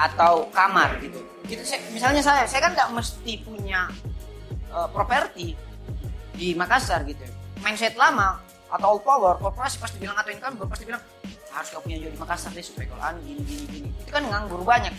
atau 0.00 0.48
kamar 0.48 0.96
gitu. 1.04 1.20
Gitu 1.44 1.60
misalnya 1.92 2.24
saya 2.24 2.48
saya 2.48 2.64
kan 2.64 2.72
nggak 2.72 2.90
mesti 2.96 3.32
punya 3.44 3.92
uh, 4.72 4.88
properti 4.88 5.52
di 6.32 6.56
Makassar 6.56 7.04
gitu. 7.04 7.20
Mindset 7.60 8.00
lama 8.00 8.40
atau 8.66 8.98
power 8.98 9.38
korporasi 9.38 9.78
pasti 9.78 9.96
bilang 10.02 10.18
atau 10.18 10.34
income 10.34 10.58
pasti 10.66 10.84
bilang 10.90 10.98
harus 11.56 11.72
kau 11.72 11.80
punya 11.80 11.96
di 11.96 12.12
Makassar 12.20 12.52
deh 12.52 12.60
supaya 12.60 12.92
anu 13.00 13.24
gini 13.24 13.42
gini 13.42 13.64
gini. 13.72 13.88
Itu 14.04 14.12
kan 14.12 14.28
nganggur 14.28 14.60
banyak 14.60 14.92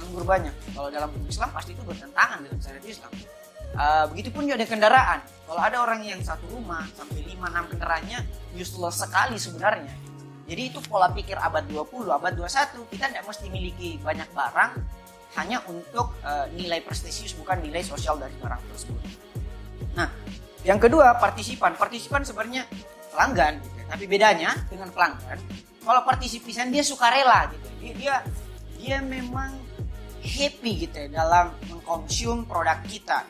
nganggur 0.00 0.24
banyak. 0.26 0.54
Kalau 0.74 0.88
dalam 0.90 1.10
Islam 1.28 1.48
pasti 1.54 1.70
itu 1.76 1.82
bertentangan 1.86 2.42
dengan 2.42 2.58
syariat 2.58 2.82
Islam. 2.82 3.12
Uh, 3.70 4.04
begitupun 4.10 4.50
juga 4.50 4.58
ada 4.58 4.66
kendaraan. 4.66 5.18
Kalau 5.46 5.62
ada 5.62 5.76
orang 5.78 6.02
yang 6.02 6.18
satu 6.18 6.42
rumah 6.50 6.82
sampai 6.98 7.22
5 7.22 7.38
6 7.38 7.70
kendaraannya 7.70 8.18
useless 8.58 9.06
sekali 9.06 9.38
sebenarnya. 9.38 9.94
Jadi 10.50 10.62
itu 10.74 10.82
pola 10.82 11.14
pikir 11.14 11.38
abad 11.38 11.62
20 11.70 12.10
abad 12.10 12.32
21 12.34 12.90
kita 12.90 13.04
tidak 13.06 13.22
mesti 13.22 13.46
memiliki 13.46 14.02
banyak 14.02 14.26
barang 14.34 14.72
hanya 15.38 15.62
untuk 15.70 16.10
uh, 16.26 16.50
nilai 16.58 16.82
prestisius 16.82 17.38
bukan 17.38 17.62
nilai 17.62 17.86
sosial 17.86 18.18
dari 18.18 18.34
barang 18.42 18.58
tersebut. 18.74 19.02
Nah 19.94 20.10
yang 20.66 20.82
kedua 20.82 21.14
partisipan. 21.22 21.78
Partisipan 21.78 22.26
sebenarnya 22.26 22.66
pelanggan 23.14 23.62
gitu. 23.62 23.78
tapi 23.86 24.04
bedanya 24.10 24.50
dengan 24.66 24.90
pelanggan 24.90 25.38
kalau 25.80 26.04
partisipan 26.04 26.68
dia 26.68 26.84
suka 26.84 27.08
rela 27.08 27.48
gitu. 27.52 27.68
Dia 27.80 27.92
dia, 27.96 28.14
dia 28.76 28.96
memang 29.00 29.56
happy 30.20 30.86
gitu 30.88 30.96
ya 30.96 31.08
dalam 31.08 31.56
mengkonsum 31.68 32.44
produk 32.44 32.80
kita. 32.84 33.24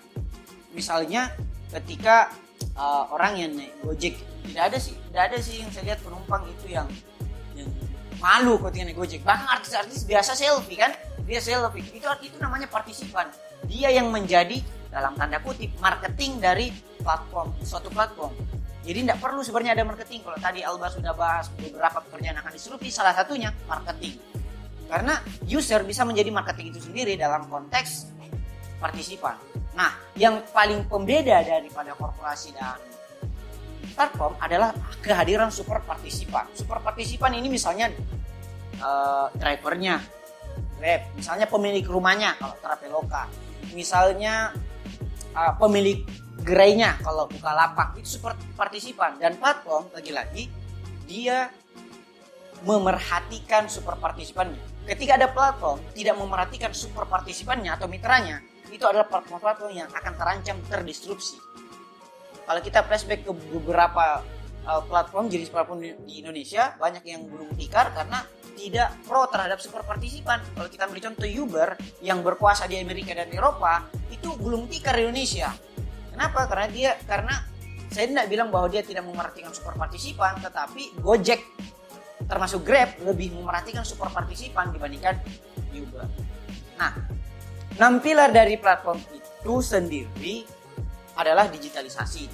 Misalnya 0.74 1.30
ketika 1.70 2.34
uh, 2.74 3.10
orang 3.14 3.38
yang 3.38 3.50
naik 3.54 3.74
gojek 3.82 4.14
tidak 4.50 4.74
ada 4.74 4.78
sih 4.82 4.94
tidak 5.10 5.22
ada 5.30 5.38
sih 5.38 5.62
yang 5.62 5.70
saya 5.70 5.94
lihat 5.94 6.00
penumpang 6.02 6.42
itu 6.50 6.66
yang 6.74 6.86
yang 7.54 7.70
malu 8.18 8.58
ketika 8.68 8.82
naik 8.90 8.98
gojek. 8.98 9.20
Bahkan 9.22 9.46
artis-artis 9.46 10.02
biasa 10.06 10.34
selfie 10.34 10.78
kan? 10.78 10.92
Dia 11.24 11.38
selfie. 11.38 11.86
Itu 11.94 12.06
itu 12.26 12.36
namanya 12.42 12.66
partisipan. 12.66 13.30
Dia 13.70 13.94
yang 13.94 14.10
menjadi 14.10 14.58
dalam 14.90 15.14
tanda 15.14 15.38
kutip 15.38 15.70
marketing 15.78 16.42
dari 16.42 16.74
platform 16.98 17.54
suatu 17.62 17.86
platform 17.94 18.34
jadi 18.80 19.04
tidak 19.04 19.18
perlu 19.20 19.44
sebenarnya 19.44 19.76
ada 19.76 19.84
marketing. 19.84 20.24
Kalau 20.24 20.38
tadi 20.40 20.60
Alba 20.64 20.88
sudah 20.88 21.12
bahas 21.12 21.52
beberapa 21.52 22.00
pekerjaan 22.00 22.40
akan 22.40 22.52
disrupsi, 22.52 22.88
salah 22.88 23.12
satunya 23.12 23.52
marketing. 23.68 24.16
Karena 24.88 25.20
user 25.46 25.84
bisa 25.84 26.02
menjadi 26.02 26.32
marketing 26.32 26.72
itu 26.74 26.80
sendiri 26.88 27.14
dalam 27.14 27.46
konteks 27.46 28.10
partisipan. 28.80 29.36
Nah, 29.76 29.92
yang 30.16 30.40
paling 30.50 30.88
pembeda 30.88 31.44
daripada 31.44 31.92
korporasi 31.94 32.56
dan 32.56 32.80
platform 33.92 34.34
adalah 34.40 34.72
kehadiran 35.04 35.52
super 35.52 35.84
partisipan. 35.84 36.48
Super 36.56 36.80
partisipan 36.80 37.36
ini 37.36 37.52
misalnya 37.52 37.92
uh, 38.80 39.28
drivernya, 39.36 40.00
Grab, 40.80 41.12
misalnya 41.12 41.44
pemilik 41.44 41.84
rumahnya 41.84 42.40
kalau 42.40 42.56
Traveloka, 42.56 43.28
misalnya 43.76 44.56
uh, 45.36 45.52
pemilik 45.60 46.08
gerainya 46.40 46.96
kalau 47.04 47.28
buka 47.28 47.52
lapak 47.52 47.96
itu 48.00 48.18
seperti 48.18 48.44
partisipan 48.56 49.20
dan 49.20 49.36
platform 49.36 49.92
lagi-lagi 49.92 50.48
dia 51.04 51.50
memerhatikan 52.62 53.66
super 53.66 53.96
partisipannya. 53.96 54.60
Ketika 54.84 55.16
ada 55.16 55.28
platform 55.32 55.80
tidak 55.96 56.16
memerhatikan 56.20 56.72
super 56.76 57.08
partisipannya 57.08 57.72
atau 57.72 57.88
mitranya, 57.88 58.44
itu 58.68 58.84
adalah 58.84 59.08
platform-platform 59.08 59.72
yang 59.74 59.88
akan 59.90 60.12
terancam 60.14 60.56
terdisrupsi. 60.68 61.40
Kalau 62.44 62.60
kita 62.60 62.84
flashback 62.84 63.24
ke 63.24 63.32
beberapa 63.32 64.22
uh, 64.66 64.82
platform 64.84 65.30
jenis 65.30 65.48
platform 65.48 65.82
di 65.82 66.14
Indonesia, 66.20 66.74
banyak 66.76 67.04
yang 67.06 67.24
belum 67.30 67.54
tikar 67.56 67.94
karena 67.94 68.26
tidak 68.58 68.92
pro 69.08 69.24
terhadap 69.30 69.56
super 69.62 69.80
partisipan. 69.86 70.42
Kalau 70.52 70.68
kita 70.68 70.84
ambil 70.84 71.00
contoh 71.00 71.28
Uber 71.30 71.68
yang 72.04 72.20
berkuasa 72.20 72.68
di 72.68 72.76
Amerika 72.76 73.16
dan 73.16 73.30
Eropa, 73.32 73.88
itu 74.12 74.36
belum 74.36 74.68
tikar 74.68 75.00
di 75.00 75.08
Indonesia 75.08 75.54
Kenapa? 76.10 76.46
Karena 76.50 76.66
dia 76.70 76.90
karena 77.06 77.34
saya 77.90 78.06
tidak 78.06 78.26
bilang 78.30 78.48
bahwa 78.54 78.70
dia 78.70 78.86
tidak 78.86 79.02
memerhatikan 79.02 79.50
super 79.50 79.74
partisipan, 79.74 80.38
tetapi 80.38 81.02
Gojek 81.02 81.42
termasuk 82.30 82.62
Grab 82.62 82.94
lebih 83.02 83.34
memerhatikan 83.34 83.82
super 83.82 84.06
partisipan 84.14 84.70
dibandingkan 84.70 85.18
Uber. 85.74 86.06
Nah, 86.78 86.94
enam 87.74 87.98
dari 88.30 88.54
platform 88.60 89.02
itu 89.10 89.54
sendiri 89.58 90.46
adalah 91.18 91.50
digitalisasi. 91.50 92.30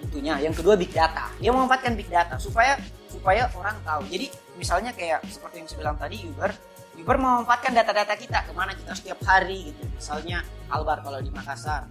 Tentunya. 0.00 0.40
Yang 0.40 0.64
kedua 0.64 0.74
big 0.74 0.90
data. 0.90 1.28
Dia 1.38 1.52
memanfaatkan 1.52 1.92
big 1.94 2.08
data 2.08 2.40
supaya 2.40 2.80
supaya 3.12 3.52
orang 3.52 3.76
tahu. 3.84 4.08
Jadi 4.08 4.32
misalnya 4.56 4.96
kayak 4.96 5.20
seperti 5.28 5.60
yang 5.60 5.68
saya 5.68 5.78
bilang 5.84 5.96
tadi 6.00 6.16
Uber, 6.24 6.50
Uber 6.96 7.16
memanfaatkan 7.20 7.72
data-data 7.76 8.14
kita 8.16 8.38
ke 8.48 8.52
mana 8.56 8.72
kita 8.72 8.96
setiap 8.96 9.20
hari 9.22 9.70
gitu. 9.70 9.84
Misalnya 9.92 10.42
Albar 10.72 11.04
kalau 11.04 11.20
di 11.20 11.30
Makassar, 11.30 11.84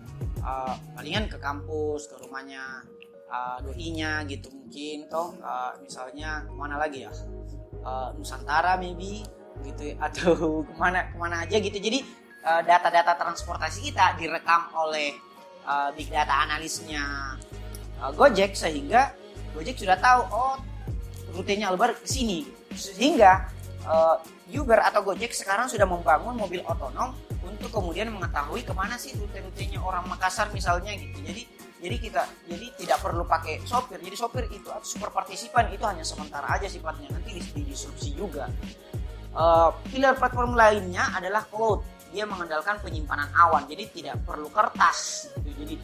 uh, 0.43 0.75
palingan 0.95 1.27
ke 1.27 1.37
kampus, 1.39 2.09
ke 2.09 2.15
rumahnya 2.19 2.83
uh, 3.29 3.57
doinya 3.63 4.23
gitu 4.25 4.51
mungkin 4.51 5.07
toh. 5.07 5.37
Uh, 5.39 5.77
misalnya 5.83 6.43
ke 6.47 6.53
mana 6.53 6.75
lagi 6.77 7.05
ya? 7.07 7.11
Uh, 7.79 8.11
Nusantara 8.19 8.75
maybe 8.75 9.23
gitu 9.63 9.95
atau 9.99 10.61
ke 10.67 10.73
mana 10.75 11.09
ke 11.11 11.15
mana 11.15 11.43
aja 11.47 11.57
gitu. 11.59 11.77
Jadi 11.79 12.03
data-data 12.39 13.13
uh, 13.13 13.17
transportasi 13.19 13.91
kita 13.91 14.15
direkam 14.15 14.71
oleh 14.71 15.11
uh, 15.67 15.91
big 15.93 16.07
data 16.07 16.47
analisnya 16.47 17.35
uh, 17.99 18.11
Gojek 18.15 18.55
sehingga 18.55 19.13
Gojek 19.53 19.75
sudah 19.75 19.99
tahu 19.99 20.21
oh 20.31 20.55
rutenya 21.35 21.69
Albar 21.69 21.93
ke 21.93 22.07
sini. 22.07 22.47
Sehingga 22.73 23.49
uh, 23.85 24.17
Uber 24.49 24.81
atau 24.81 25.05
Gojek 25.05 25.35
sekarang 25.35 25.69
sudah 25.69 25.85
membangun 25.85 26.33
mobil 26.37 26.65
otonom 26.65 27.13
untuk 27.49 27.73
kemudian 27.73 28.13
mengetahui 28.13 28.61
ke 28.61 28.73
mana 28.77 28.95
sih 28.95 29.17
rute-rutenya 29.17 29.81
orang 29.81 30.05
Makassar 30.05 30.53
misalnya 30.53 30.93
gitu. 30.93 31.19
Jadi 31.25 31.43
jadi 31.79 31.95
kita 31.97 32.23
jadi 32.45 32.67
tidak 32.77 32.97
perlu 33.01 33.23
pakai 33.25 33.63
sopir. 33.65 33.97
Jadi 33.99 34.15
sopir 34.15 34.45
itu 34.51 34.69
atau 34.69 34.85
super 34.85 35.09
partisipan 35.09 35.71
itu 35.73 35.83
hanya 35.87 36.05
sementara 36.05 36.45
aja 36.53 36.69
sifatnya. 36.69 37.09
Nanti 37.11 37.39
di 37.39 37.63
disrupsi 37.65 38.13
juga. 38.13 38.47
Uh, 39.33 39.71
pilar 39.89 40.17
platform 40.17 40.53
lainnya 40.53 41.09
adalah 41.15 41.45
cloud. 41.47 41.81
Dia 42.09 42.25
mengandalkan 42.25 42.81
penyimpanan 42.81 43.29
awan. 43.33 43.65
Jadi 43.69 44.01
tidak 44.01 44.21
perlu 44.25 44.49
kertas 44.49 45.29
gitu. 45.41 45.49
jadi 45.65 45.75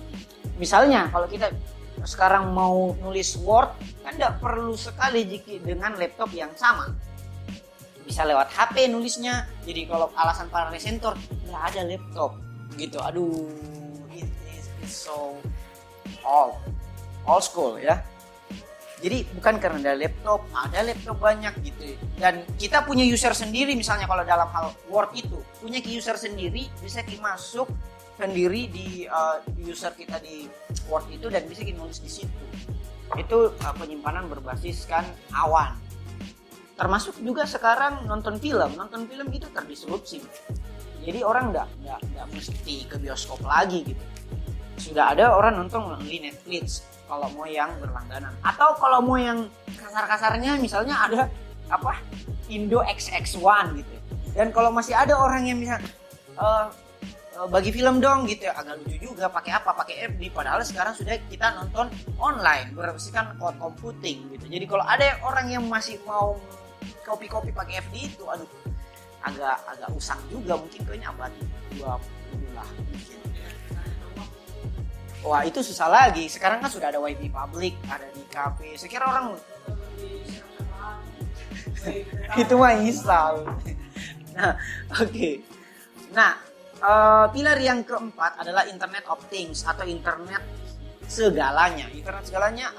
misalnya 0.55 1.11
kalau 1.11 1.27
kita 1.27 1.51
sekarang 2.03 2.51
mau 2.51 2.93
nulis 3.01 3.39
Word 3.41 3.71
kan 4.03 4.13
tidak 4.13 4.37
perlu 4.43 4.75
sekali 4.77 5.25
dengan 5.63 5.95
laptop 5.95 6.29
yang 6.35 6.51
sama 6.53 6.91
bisa 8.05 8.21
lewat 8.23 8.53
HP 8.53 8.87
nulisnya. 8.93 9.49
Jadi 9.65 9.89
kalau 9.89 10.13
alasan 10.13 10.47
para 10.53 10.69
resentor 10.69 11.17
nggak 11.49 11.63
ada 11.73 11.81
laptop. 11.89 12.37
Gitu 12.77 13.01
aduh 13.01 13.49
it 14.13 14.29
is 14.85 14.93
so 14.93 15.35
old 16.21 16.61
old 17.25 17.43
school 17.43 17.75
ya. 17.81 18.05
Jadi 19.03 19.27
bukan 19.37 19.59
karena 19.59 19.91
ada 19.91 19.93
laptop 19.97 20.45
ada 20.53 20.79
laptop 20.85 21.17
banyak 21.19 21.53
gitu. 21.65 21.97
Dan 22.15 22.45
kita 22.55 22.85
punya 22.85 23.03
user 23.03 23.33
sendiri 23.33 23.73
misalnya 23.75 24.05
kalau 24.07 24.23
dalam 24.23 24.47
hal 24.53 24.71
Word 24.87 25.11
itu 25.17 25.41
punya 25.59 25.81
user 25.83 26.15
sendiri 26.15 26.69
bisa 26.79 27.01
masuk 27.19 27.67
sendiri 28.15 28.71
di 28.71 29.03
uh, 29.11 29.43
user 29.59 29.91
kita 29.97 30.21
di 30.23 30.47
Word 30.87 31.11
itu 31.11 31.27
dan 31.27 31.43
bisa 31.49 31.65
nulis 31.75 31.99
di 31.99 32.07
situ. 32.07 32.43
Itu 33.19 33.53
uh, 33.53 33.73
penyimpanan 33.75 34.31
berbasiskan 34.31 35.05
awan 35.35 35.84
termasuk 36.75 37.15
juga 37.23 37.47
sekarang 37.47 38.03
nonton 38.05 38.37
film. 38.39 38.75
Nonton 38.75 39.07
film 39.07 39.27
itu 39.31 39.47
terdisrupsi. 39.51 40.19
Jadi 41.05 41.19
orang 41.23 41.55
nggak 41.55 41.67
nggak 41.85 42.27
mesti 42.31 42.75
ke 42.89 42.95
bioskop 42.99 43.39
lagi 43.43 43.83
gitu. 43.87 44.03
Sudah 44.75 45.15
ada 45.15 45.31
orang 45.31 45.55
nonton 45.55 45.87
melalui 45.87 46.19
Netflix 46.19 46.83
kalau 47.07 47.31
mau 47.31 47.47
yang 47.47 47.71
berlangganan. 47.79 48.33
Atau 48.43 48.75
kalau 48.75 48.99
mau 48.99 49.15
yang 49.15 49.47
kasar-kasarnya 49.71 50.59
misalnya 50.59 50.95
ada 50.99 51.21
apa 51.71 51.97
Indo 52.51 52.83
XX1 52.83 53.41
gitu. 53.79 53.95
Dan 54.35 54.51
kalau 54.51 54.69
masih 54.69 54.91
ada 54.91 55.15
orang 55.15 55.47
yang 55.47 55.57
bisa 55.63 55.79
uh, 56.35 56.67
bagi 57.51 57.71
film 57.75 57.99
dong 57.99 58.23
gitu 58.31 58.47
ya 58.47 58.55
agak 58.55 58.79
lucu 58.79 59.11
juga 59.11 59.27
pakai 59.27 59.51
apa 59.59 59.75
pakai 59.75 60.07
FB 60.15 60.31
padahal 60.31 60.63
sekarang 60.63 60.95
sudah 60.95 61.19
kita 61.27 61.51
nonton 61.59 61.91
online 62.15 62.71
berbasis-kan 62.71 63.35
cloud 63.35 63.59
computing 63.59 64.23
gitu. 64.31 64.45
Jadi 64.47 64.65
kalau 64.67 64.87
ada 64.87 65.19
orang 65.19 65.51
yang 65.51 65.63
masih 65.67 65.99
mau 66.07 66.39
kopi-kopi 67.05 67.53
pakai 67.53 67.79
FB 67.85 67.93
itu 67.95 68.25
aduh 68.25 68.49
agak 69.25 69.57
agak 69.69 69.89
usang 69.93 70.21
juga 70.29 70.57
mungkin 70.57 70.81
kayaknya 70.85 71.09
abad 71.13 71.31
20 71.77 72.57
lah 72.57 72.69
mungkin 72.81 73.19
Wah 75.25 75.41
itu 75.41 75.57
susah 75.65 75.89
lagi. 75.89 76.29
Sekarang 76.29 76.61
kan 76.61 76.69
sudah 76.69 76.93
ada 76.93 77.01
WiFi 77.01 77.33
public, 77.33 77.73
ada 77.89 78.05
di 78.13 78.21
kafe. 78.29 78.77
Saya 78.77 79.01
orang 79.01 79.33
itu 82.45 82.53
mah 82.53 82.77
install. 82.77 83.49
nah, 84.37 84.53
oke. 85.01 85.09
Okay. 85.09 85.41
Nah, 86.13 86.37
uh, 86.77 87.25
pilar 87.33 87.57
yang 87.57 87.81
keempat 87.81 88.37
adalah 88.37 88.69
Internet 88.69 89.09
of 89.09 89.17
Things 89.25 89.65
atau 89.65 89.81
Internet 89.89 90.45
segalanya. 91.09 91.89
Internet 91.89 92.29
segalanya 92.29 92.69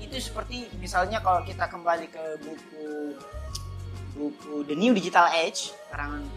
itu 0.00 0.16
seperti 0.16 0.70
misalnya 0.80 1.18
kalau 1.20 1.44
kita 1.44 1.66
kembali 1.66 2.06
ke 2.08 2.24
buku 2.40 3.14
buku 4.20 4.68
The 4.68 4.76
New 4.76 4.92
Digital 4.92 5.32
Age 5.32 5.72
karangan 5.88 6.28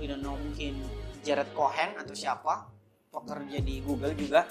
we 0.00 0.08
don't 0.08 0.24
know 0.24 0.40
mungkin 0.40 0.80
Jared 1.20 1.52
Cohen 1.52 1.92
atau 2.00 2.16
siapa 2.16 2.72
pekerja 3.12 3.60
di 3.60 3.84
Google 3.84 4.16
juga 4.16 4.48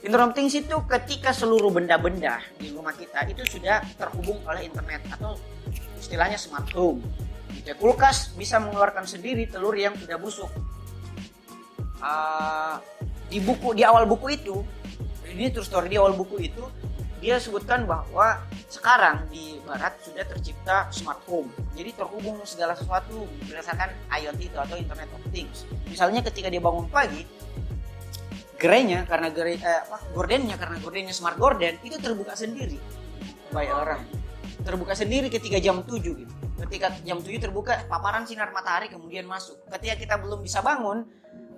Internet 0.00 0.32
of 0.32 0.34
Things 0.34 0.56
itu 0.56 0.76
ketika 0.88 1.30
seluruh 1.30 1.68
benda-benda 1.68 2.40
di 2.56 2.72
rumah 2.72 2.96
kita 2.96 3.28
itu 3.28 3.44
sudah 3.44 3.84
terhubung 4.00 4.40
oleh 4.48 4.64
internet 4.64 5.04
atau 5.12 5.36
istilahnya 6.00 6.40
smart 6.40 6.72
home. 6.72 7.04
Gitu. 7.52 7.76
Kulkas 7.76 8.32
bisa 8.32 8.56
mengeluarkan 8.56 9.04
sendiri 9.04 9.44
telur 9.44 9.76
yang 9.76 9.92
tidak 10.00 10.16
busuk. 10.24 10.48
Uh, 12.00 12.80
di 13.28 13.44
buku 13.44 13.76
di 13.76 13.84
awal 13.84 14.08
buku 14.08 14.40
itu, 14.40 14.64
ini 15.28 15.52
terus 15.52 15.68
story 15.68 15.92
di 15.92 16.00
awal 16.00 16.16
buku 16.16 16.48
itu 16.48 16.64
dia 17.20 17.36
sebutkan 17.36 17.84
bahwa 17.84 18.40
sekarang 18.72 19.28
di 19.28 19.60
barat 19.68 19.92
sudah 20.00 20.24
tercipta 20.24 20.88
smart 20.88 21.20
home. 21.28 21.52
Jadi 21.76 21.92
terhubung 21.92 22.40
segala 22.48 22.72
sesuatu 22.72 23.28
berdasarkan 23.44 23.92
IoT 24.08 24.40
itu 24.48 24.56
atau 24.56 24.76
Internet 24.80 25.08
of 25.12 25.22
Things. 25.28 25.68
Misalnya 25.84 26.24
ketika 26.24 26.48
dia 26.48 26.64
bangun 26.64 26.88
pagi, 26.88 27.28
gerenya 28.56 29.04
karena 29.04 29.28
gerai 29.28 29.60
eh, 29.60 29.80
apa 29.84 30.00
gordennya 30.16 30.56
karena 30.56 30.76
gordennya 30.80 31.12
smart 31.16 31.36
gorden 31.36 31.80
itu 31.84 31.96
terbuka 32.00 32.32
sendiri 32.32 32.80
baik 33.52 33.70
orang. 33.72 34.00
Terbuka 34.60 34.92
sendiri 34.92 35.32
ketika 35.32 35.56
jam 35.56 35.82
7 35.84 36.00
gitu. 36.00 36.34
Ketika 36.60 36.92
jam 37.04 37.20
7 37.20 37.40
terbuka 37.40 37.84
paparan 37.88 38.28
sinar 38.28 38.52
matahari 38.52 38.92
kemudian 38.92 39.24
masuk. 39.24 39.60
Ketika 39.68 39.94
kita 39.96 40.14
belum 40.20 40.44
bisa 40.44 40.60
bangun 40.60 41.08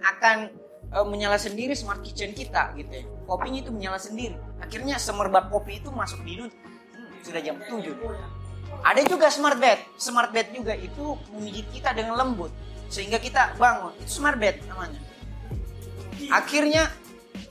akan 0.03 0.51
e, 0.90 0.98
menyala 1.07 1.38
sendiri 1.38 1.75
smart 1.75 2.01
kitchen 2.07 2.31
kita 2.35 2.75
gitu 2.79 2.90
ya. 2.90 3.05
Kopinya 3.27 3.59
itu 3.62 3.70
menyala 3.75 3.98
sendiri 3.98 4.38
akhirnya 4.62 4.96
semerbak 4.96 5.51
kopi 5.51 5.83
itu 5.83 5.90
masuk 5.90 6.22
di 6.22 6.38
hmm, 6.38 7.27
sudah 7.27 7.40
jam 7.42 7.59
7 7.59 7.83
ada 8.83 9.01
juga 9.05 9.29
smart 9.29 9.61
bed. 9.61 9.79
Smart 10.01 10.31
bed 10.35 10.57
juga 10.57 10.72
itu 10.75 11.14
memijit 11.37 11.68
kita 11.70 11.94
dengan 11.94 12.18
lembut. 12.18 12.51
Sehingga 12.88 13.20
kita 13.22 13.55
bangun. 13.61 13.92
Itu 14.01 14.11
smart 14.18 14.40
bed 14.40 14.64
namanya. 14.66 14.98
Akhirnya 16.33 16.88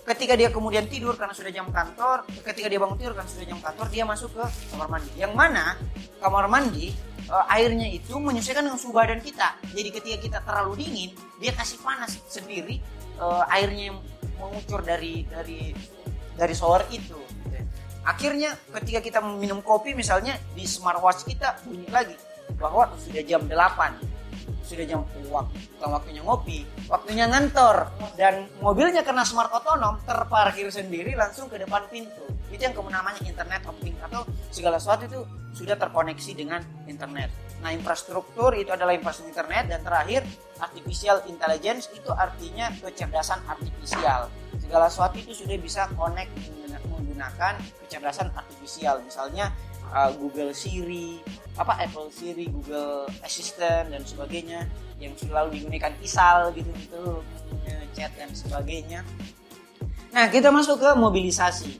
ketika 0.02 0.34
dia 0.34 0.50
kemudian 0.50 0.89
tidur 0.89 1.13
karena 1.13 1.32
sudah 1.32 1.54
jam 1.54 1.69
kantor 1.69 2.26
ketika 2.41 2.67
dia 2.67 2.82
bangun 2.82 2.97
tidur 2.97 3.13
karena 3.13 3.30
sudah 3.30 3.47
jam 3.47 3.60
kantor 3.62 3.88
dia 3.93 4.04
masuk 4.04 4.30
ke 4.34 4.43
kamar 4.74 4.88
mandi. 4.91 5.12
Yang 5.15 5.34
mana 5.38 5.65
kamar 6.19 6.45
mandi 6.52 6.88
uh, 7.32 7.45
airnya 7.54 7.88
itu 7.88 8.17
menyesuaikan 8.19 8.67
dengan 8.67 8.80
suhu 8.82 8.91
badan 8.91 9.24
kita. 9.24 9.56
Jadi 9.71 9.89
ketika 9.93 10.17
kita 10.19 10.39
terlalu 10.43 10.84
dingin 10.84 11.10
dia 11.39 11.56
kasih 11.56 11.80
panas 11.80 12.19
sendiri 12.28 12.84
uh, 13.21 13.47
airnya 13.47 13.95
yang 13.95 14.00
mengucur 14.41 14.82
dari 14.82 15.24
dari 15.30 15.71
dari 16.36 16.54
shower 16.56 16.88
itu 16.91 17.17
akhirnya 18.02 18.58
ketika 18.82 19.00
kita 19.00 19.20
minum 19.22 19.62
kopi 19.62 19.94
misalnya 19.94 20.34
di 20.58 20.65
smartwatch 20.65 21.26
kita 21.30 21.62
bunyi 21.65 21.86
lagi 21.94 22.17
bahwa 22.58 22.89
sudah 22.98 23.22
jam 23.22 23.46
8 23.46 24.12
sudah 24.72 24.86
jam 24.88 25.04
waktu 25.28 25.60
waktunya 25.84 26.22
ngopi, 26.24 26.63
waktunya 26.88 27.28
ngantor 27.28 27.91
dan 28.15 28.48
mobilnya 28.63 29.04
karena 29.04 29.28
smart 29.28 29.52
otonom 29.52 30.00
terparkir 30.08 30.72
sendiri 30.72 31.12
langsung 31.12 31.52
ke 31.52 31.60
depan 31.60 31.84
pintu. 31.91 32.24
Itu 32.48 32.72
yang 32.72 32.76
namanya 32.80 33.20
internet 33.24 33.67
of 33.67 33.76
things 33.84 34.00
atau 34.00 34.24
segala 34.48 34.80
sesuatu 34.80 35.04
itu 35.12 35.20
sudah 35.52 35.76
terkoneksi 35.76 36.32
dengan 36.36 36.63
internet. 36.88 37.28
Nah, 37.60 37.76
infrastruktur 37.76 38.56
itu 38.56 38.72
adalah 38.72 38.96
infrastruktur 38.96 39.36
internet 39.36 39.76
dan 39.76 39.80
terakhir 39.84 40.24
artificial 40.63 41.20
intelligence 41.28 41.91
itu 41.91 42.08
artinya 42.12 42.72
kecerdasan 42.80 43.44
artifisial. 43.52 44.32
Segala 44.71 44.88
sesuatu 44.88 45.19
itu 45.19 45.36
sudah 45.36 45.60
bisa 45.60 45.91
connect 45.99 46.31
menggunakan 46.88 47.60
kecerdasan 47.84 48.31
artifisial. 48.31 49.03
Misalnya 49.03 49.51
uh, 49.91 50.15
Google 50.15 50.55
Siri, 50.55 51.19
apa 51.60 51.75
Apple 51.75 52.07
Siri, 52.07 52.47
Google 52.47 53.12
Assistant 53.19 53.91
dan 53.91 54.07
sebagainya 54.07 54.71
yang 54.95 55.12
selalu 55.19 55.60
digunakan 55.60 55.91
Isal 55.99 56.55
gitu 56.55 56.71
gitu 56.79 57.19
chat 57.91 58.12
dan 58.15 58.31
sebagainya. 58.31 59.03
Nah 60.15 60.31
kita 60.31 60.49
masuk 60.51 60.79
ke 60.79 60.89
mobilisasi. 60.95 61.79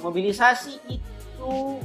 Mobilisasi 0.00 0.74
itu 0.92 1.80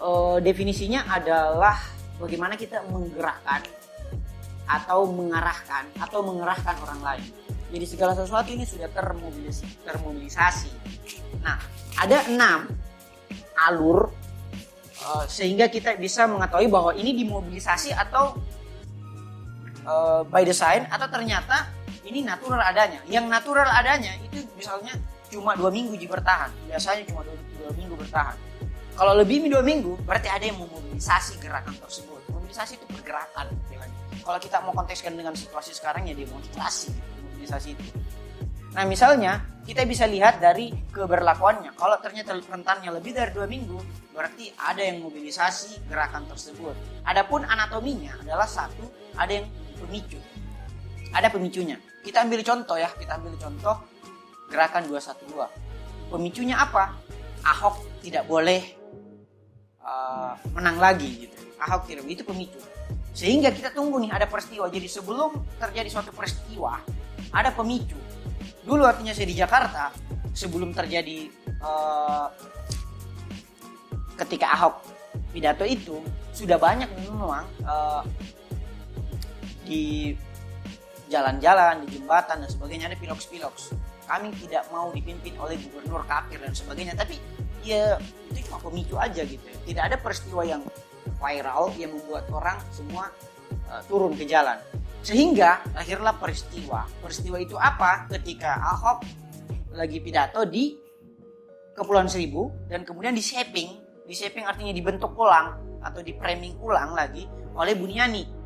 uh, 0.00 0.40
definisinya 0.40 1.04
adalah 1.08 1.76
bagaimana 2.16 2.56
kita 2.56 2.84
menggerakkan 2.88 3.64
atau 4.70 5.08
mengarahkan 5.10 5.84
atau 5.98 6.20
mengerahkan 6.24 6.76
orang 6.80 7.00
lain. 7.02 7.28
Jadi 7.70 7.86
segala 7.86 8.12
sesuatu 8.18 8.50
ini 8.50 8.66
sudah 8.66 8.90
termobilis 8.90 9.62
termobilisasi. 9.86 10.70
Nah, 11.38 11.56
ada 11.94 12.26
enam 12.26 12.66
alur 13.54 14.10
uh, 15.06 15.24
sehingga 15.30 15.70
kita 15.70 15.94
bisa 15.94 16.26
mengetahui 16.26 16.66
bahwa 16.66 16.90
ini 16.98 17.14
dimobilisasi 17.22 17.94
atau 17.94 18.34
uh, 19.86 20.26
by 20.26 20.42
design 20.42 20.90
atau 20.90 21.06
ternyata 21.06 21.70
ini 22.02 22.26
natural 22.26 22.58
adanya. 22.58 22.98
Yang 23.06 23.30
natural 23.30 23.70
adanya 23.70 24.18
itu 24.18 24.42
misalnya 24.58 24.98
cuma 25.30 25.54
dua 25.54 25.70
minggu 25.70 25.94
ji 25.94 26.10
bertahan. 26.10 26.50
Biasanya 26.66 27.06
cuma 27.06 27.22
dua, 27.22 27.38
dua 27.38 27.70
minggu 27.78 27.94
bertahan. 27.94 28.34
Kalau 28.98 29.14
lebih 29.14 29.46
dua 29.46 29.62
minggu 29.62 29.94
berarti 30.02 30.26
ada 30.26 30.42
yang 30.42 30.58
memobilisasi 30.58 31.38
gerakan 31.38 31.78
tersebut. 31.78 32.18
Mobilisasi 32.34 32.82
itu 32.82 32.86
pergerakan. 32.90 33.46
Kalau 34.20 34.36
kita 34.36 34.60
mau 34.60 34.74
kontekskan 34.76 35.16
dengan 35.16 35.32
situasi 35.32 35.72
sekarang 35.72 36.04
ya 36.04 36.14
demonstrasi 36.18 36.92
itu. 37.44 37.84
Nah 38.74 38.84
misalnya 38.86 39.42
kita 39.66 39.86
bisa 39.86 40.06
lihat 40.06 40.38
dari 40.42 40.72
keberlakuannya. 40.90 41.74
Kalau 41.74 41.96
ternyata 42.02 42.34
rentannya 42.38 42.90
lebih 42.90 43.14
dari 43.14 43.30
dua 43.30 43.46
minggu, 43.46 43.78
berarti 44.14 44.50
ada 44.56 44.80
yang 44.82 45.04
mobilisasi 45.04 45.86
gerakan 45.90 46.26
tersebut. 46.26 46.74
Adapun 47.06 47.44
anatominya 47.46 48.18
adalah 48.18 48.46
satu, 48.48 48.86
ada 49.14 49.30
yang 49.30 49.46
pemicu. 49.78 50.18
Ada 51.10 51.28
pemicunya. 51.30 51.76
Kita 52.00 52.22
ambil 52.24 52.40
contoh 52.46 52.78
ya, 52.78 52.88
kita 52.94 53.18
ambil 53.18 53.34
contoh 53.36 53.76
gerakan 54.50 54.86
212. 54.88 56.10
Pemicunya 56.10 56.58
apa? 56.58 56.96
Ahok 57.46 58.02
tidak 58.02 58.26
boleh 58.26 58.62
uh, 59.84 60.34
menang 60.54 60.78
lagi 60.82 61.28
gitu. 61.28 61.38
Ahok 61.62 61.86
tidak 61.86 62.06
itu 62.08 62.22
pemicu. 62.26 62.58
Sehingga 63.14 63.50
kita 63.50 63.74
tunggu 63.74 63.98
nih 64.02 64.10
ada 64.10 64.26
peristiwa. 64.26 64.70
Jadi 64.70 64.86
sebelum 64.86 65.34
terjadi 65.58 65.88
suatu 65.90 66.10
peristiwa, 66.14 66.78
ada 67.30 67.50
pemicu. 67.54 67.98
Dulu 68.66 68.82
artinya 68.84 69.14
saya 69.14 69.26
di 69.26 69.36
Jakarta, 69.38 69.90
sebelum 70.34 70.70
terjadi 70.74 71.30
uh, 71.62 72.28
ketika 74.20 74.52
Ahok 74.54 74.84
pidato 75.34 75.64
itu, 75.66 76.02
sudah 76.30 76.58
banyak 76.60 76.86
memang 77.02 77.46
uh, 77.66 78.02
di 79.66 80.14
jalan-jalan, 81.10 81.86
di 81.86 81.98
jembatan 81.98 82.46
dan 82.46 82.50
sebagainya 82.50 82.86
ada 82.90 82.98
piloks-piloks. 82.98 83.74
Kami 84.06 84.34
tidak 84.42 84.66
mau 84.74 84.90
dipimpin 84.90 85.34
oleh 85.38 85.58
gubernur 85.58 86.02
kafir 86.06 86.38
dan 86.42 86.54
sebagainya, 86.54 86.94
tapi 86.98 87.18
ya 87.62 87.98
itu 88.30 88.46
cuma 88.50 88.58
pemicu 88.62 88.94
aja 88.98 89.22
gitu. 89.22 89.42
Tidak 89.42 89.82
ada 89.82 89.96
peristiwa 89.98 90.42
yang 90.46 90.62
viral 91.20 91.70
yang 91.78 91.94
membuat 91.94 92.26
orang 92.30 92.58
semua 92.72 93.10
uh, 93.70 93.82
turun 93.86 94.18
ke 94.18 94.26
jalan. 94.26 94.58
Sehingga 95.00 95.64
akhirlah 95.72 96.18
peristiwa. 96.18 96.84
Peristiwa 97.00 97.38
itu 97.40 97.56
apa? 97.56 98.10
Ketika 98.10 98.60
Ahok 98.60 99.06
lagi 99.72 100.02
pidato 100.02 100.44
di 100.44 100.76
Kepulauan 101.72 102.10
Seribu 102.10 102.50
dan 102.68 102.84
kemudian 102.84 103.14
di 103.14 103.22
shaping, 103.24 103.80
di 104.04 104.12
shaping 104.12 104.44
artinya 104.44 104.74
dibentuk 104.74 105.14
ulang 105.16 105.56
atau 105.80 106.04
di 106.04 106.12
framing 106.18 106.60
ulang 106.60 106.92
lagi 106.92 107.24
oleh 107.56 107.72
Buniani 107.72 108.40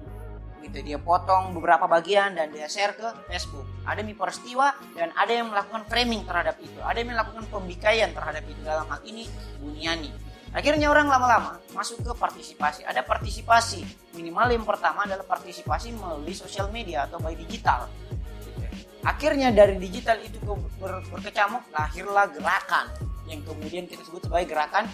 gitu 0.65 0.81
dia 0.81 0.97
potong 0.97 1.53
beberapa 1.53 1.85
bagian 1.85 2.33
dan 2.33 2.49
dia 2.49 2.65
share 2.65 2.97
ke 2.97 3.05
Facebook 3.29 3.69
ada 3.85 4.01
mi 4.01 4.17
peristiwa 4.17 4.73
dan 4.97 5.13
ada 5.13 5.29
yang 5.29 5.53
melakukan 5.53 5.85
framing 5.85 6.25
terhadap 6.25 6.57
itu 6.57 6.81
ada 6.81 6.97
yang 6.97 7.13
melakukan 7.13 7.45
pembikaian 7.53 8.11
terhadap 8.17 8.45
itu 8.49 8.61
dalam 8.65 8.89
hal 8.89 9.01
ini 9.05 9.29
Buniani 9.61 10.09
akhirnya 10.55 10.87
orang 10.89 11.11
lama-lama 11.11 11.59
masuk 11.75 12.01
ke 12.07 12.13
partisipasi. 12.15 12.87
Ada 12.87 13.03
partisipasi. 13.03 13.83
Minimal 14.15 14.55
yang 14.55 14.65
pertama 14.65 15.05
adalah 15.05 15.27
partisipasi 15.27 15.93
melalui 15.99 16.33
sosial 16.33 16.71
media 16.71 17.11
atau 17.11 17.19
by 17.19 17.35
digital. 17.35 17.91
Akhirnya 19.05 19.53
dari 19.53 19.77
digital 19.77 20.17
itu 20.25 20.41
ber 20.81 21.05
berkecamuk 21.13 21.69
lahirlah 21.75 22.31
gerakan. 22.33 22.89
Yang 23.29 23.53
kemudian 23.53 23.85
kita 23.85 24.01
sebut 24.07 24.25
sebagai 24.25 24.57
gerakan 24.57 24.89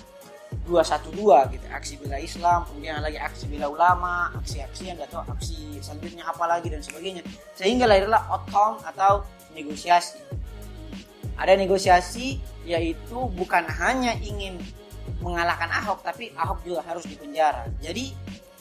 212 0.67 1.55
gitu. 1.55 1.67
Aksi 1.71 1.95
bela 2.03 2.19
Islam 2.19 2.67
kemudian 2.67 2.99
lagi 2.99 3.21
aksi 3.23 3.47
bela 3.47 3.71
ulama 3.71 4.35
aksi-aksi 4.43 4.91
yang 4.91 4.99
gak 4.99 5.15
tahu 5.15 5.23
aksi 5.31 5.79
selanjutnya 5.79 6.25
apa 6.27 6.45
lagi 6.49 6.69
dan 6.73 6.83
sebagainya. 6.83 7.23
Sehingga 7.55 7.87
lahirlah 7.87 8.27
outcome 8.33 8.83
atau 8.83 9.23
negosiasi. 9.55 10.19
Ada 11.39 11.55
negosiasi 11.55 12.43
yaitu 12.67 13.19
bukan 13.39 13.65
hanya 13.67 14.13
ingin 14.21 14.59
mengalahkan 15.21 15.69
Ahok 15.69 16.01
tapi 16.05 16.33
Ahok 16.37 16.65
juga 16.65 16.81
harus 16.85 17.05
dipenjara. 17.05 17.69
Jadi 17.81 18.13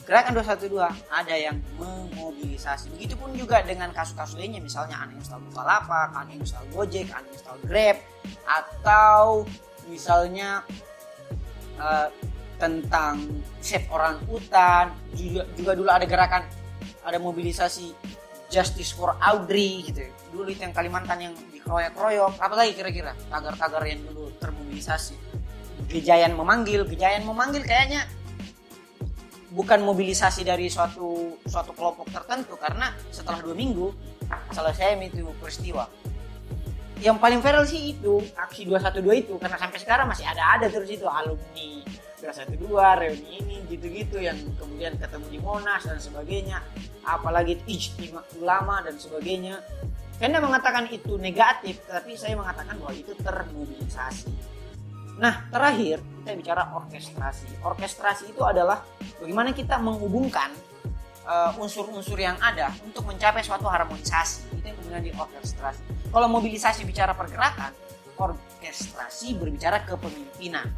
gerakan 0.04 0.42
212 0.42 0.90
ada 1.12 1.34
yang 1.38 1.56
memobilisasi. 1.78 2.90
Begitupun 2.98 3.36
juga 3.38 3.62
dengan 3.62 3.94
kasus-kasus 3.94 4.36
lainnya 4.36 4.58
misalnya 4.58 4.98
uninstall 5.06 5.38
Bukalapak, 5.48 6.10
uninstall 6.26 6.66
Gojek, 6.74 7.08
uninstall 7.14 7.60
Grab 7.64 7.98
atau 8.44 9.46
misalnya 9.86 10.66
uh, 11.78 12.10
tentang 12.60 13.22
save 13.62 13.86
orang 13.88 14.18
hutan. 14.26 14.92
Juga 15.14 15.46
juga 15.54 15.72
dulu 15.78 15.88
ada 15.88 16.04
gerakan 16.04 16.42
ada 17.06 17.16
mobilisasi 17.16 17.94
justice 18.50 18.92
for 18.92 19.16
Audrey 19.22 19.86
gitu. 19.86 20.04
Dulu 20.34 20.50
itu 20.50 20.66
yang 20.66 20.74
Kalimantan 20.74 21.22
yang 21.22 21.32
dikeroyok-keroyok. 21.54 22.34
Apa 22.36 22.54
lagi 22.58 22.74
kira-kira 22.74 23.14
tagar-tagar 23.30 23.86
yang 23.86 24.02
dulu 24.10 24.34
termobilisasi 24.42 25.29
Gejayan 25.90 26.38
memanggil 26.38 26.86
Gejayan 26.86 27.26
memanggil 27.26 27.66
kayaknya. 27.66 28.06
Bukan 29.50 29.82
mobilisasi 29.82 30.46
dari 30.46 30.70
suatu 30.70 31.34
suatu 31.42 31.74
kelompok 31.74 32.06
tertentu 32.14 32.54
karena 32.54 32.94
setelah 33.10 33.42
dua 33.42 33.58
minggu 33.58 33.90
selesai 34.54 34.94
itu 35.02 35.26
peristiwa. 35.42 35.90
Yang 37.02 37.16
paling 37.18 37.40
viral 37.42 37.64
sih 37.66 37.96
itu 37.96 38.22
aksi 38.38 38.68
212 38.68 39.24
itu 39.26 39.34
karena 39.40 39.58
sampai 39.58 39.78
sekarang 39.82 40.06
masih 40.06 40.22
ada-ada 40.28 40.70
terus 40.70 40.86
itu 40.86 41.08
alumni 41.08 41.82
212 42.20 42.60
reuni 43.00 43.30
ini 43.40 43.56
gitu-gitu 43.72 44.20
yang 44.20 44.36
kemudian 44.60 44.94
ketemu 45.00 45.26
di 45.32 45.38
Monas 45.42 45.82
dan 45.82 45.98
sebagainya. 45.98 46.62
Apalagi 47.02 47.58
ijtima 47.66 48.22
ulama 48.38 48.84
dan 48.86 48.94
sebagainya. 49.00 49.64
Karena 50.20 50.38
mengatakan 50.44 50.86
itu 50.92 51.16
negatif 51.16 51.80
tapi 51.88 52.14
saya 52.14 52.36
mengatakan 52.36 52.76
bahwa 52.78 52.92
itu 52.92 53.16
termobilisasi 53.18 54.59
nah 55.20 55.44
terakhir 55.52 56.00
kita 56.20 56.32
bicara 56.36 56.72
orkestrasi. 56.76 57.60
Orkestrasi 57.60 58.32
itu 58.32 58.40
adalah 58.44 58.80
bagaimana 59.20 59.52
kita 59.52 59.76
menghubungkan 59.76 60.52
uh, 61.28 61.52
unsur-unsur 61.60 62.16
yang 62.20 62.36
ada 62.40 62.72
untuk 62.84 63.04
mencapai 63.08 63.44
suatu 63.44 63.68
harmonisasi. 63.68 64.48
Itu 64.56 64.64
yang 64.64 64.76
kemudian 64.80 65.04
diorkestrasi 65.12 65.80
kalau 66.10 66.26
mobilisasi 66.26 66.82
bicara 66.84 67.14
pergerakan 67.14 67.72
orkestrasi 68.20 69.38
berbicara 69.38 69.86
kepemimpinan. 69.86 70.68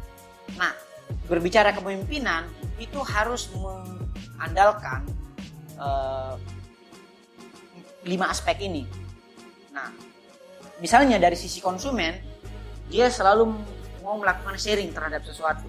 Nah 0.55 0.73
berbicara 1.27 1.75
kepemimpinan 1.75 2.47
itu 2.79 2.99
harus 3.03 3.51
mengandalkan 3.51 5.03
uh, 5.75 6.39
lima 8.07 8.31
aspek 8.31 8.63
ini. 8.63 8.87
Nah 9.75 9.91
misalnya 10.79 11.19
dari 11.19 11.35
sisi 11.35 11.59
konsumen 11.59 12.15
dia 12.87 13.09
selalu 13.09 13.72
mau 14.03 14.19
melakukan 14.19 14.59
sharing 14.59 14.91
terhadap 14.91 15.23
sesuatu. 15.23 15.65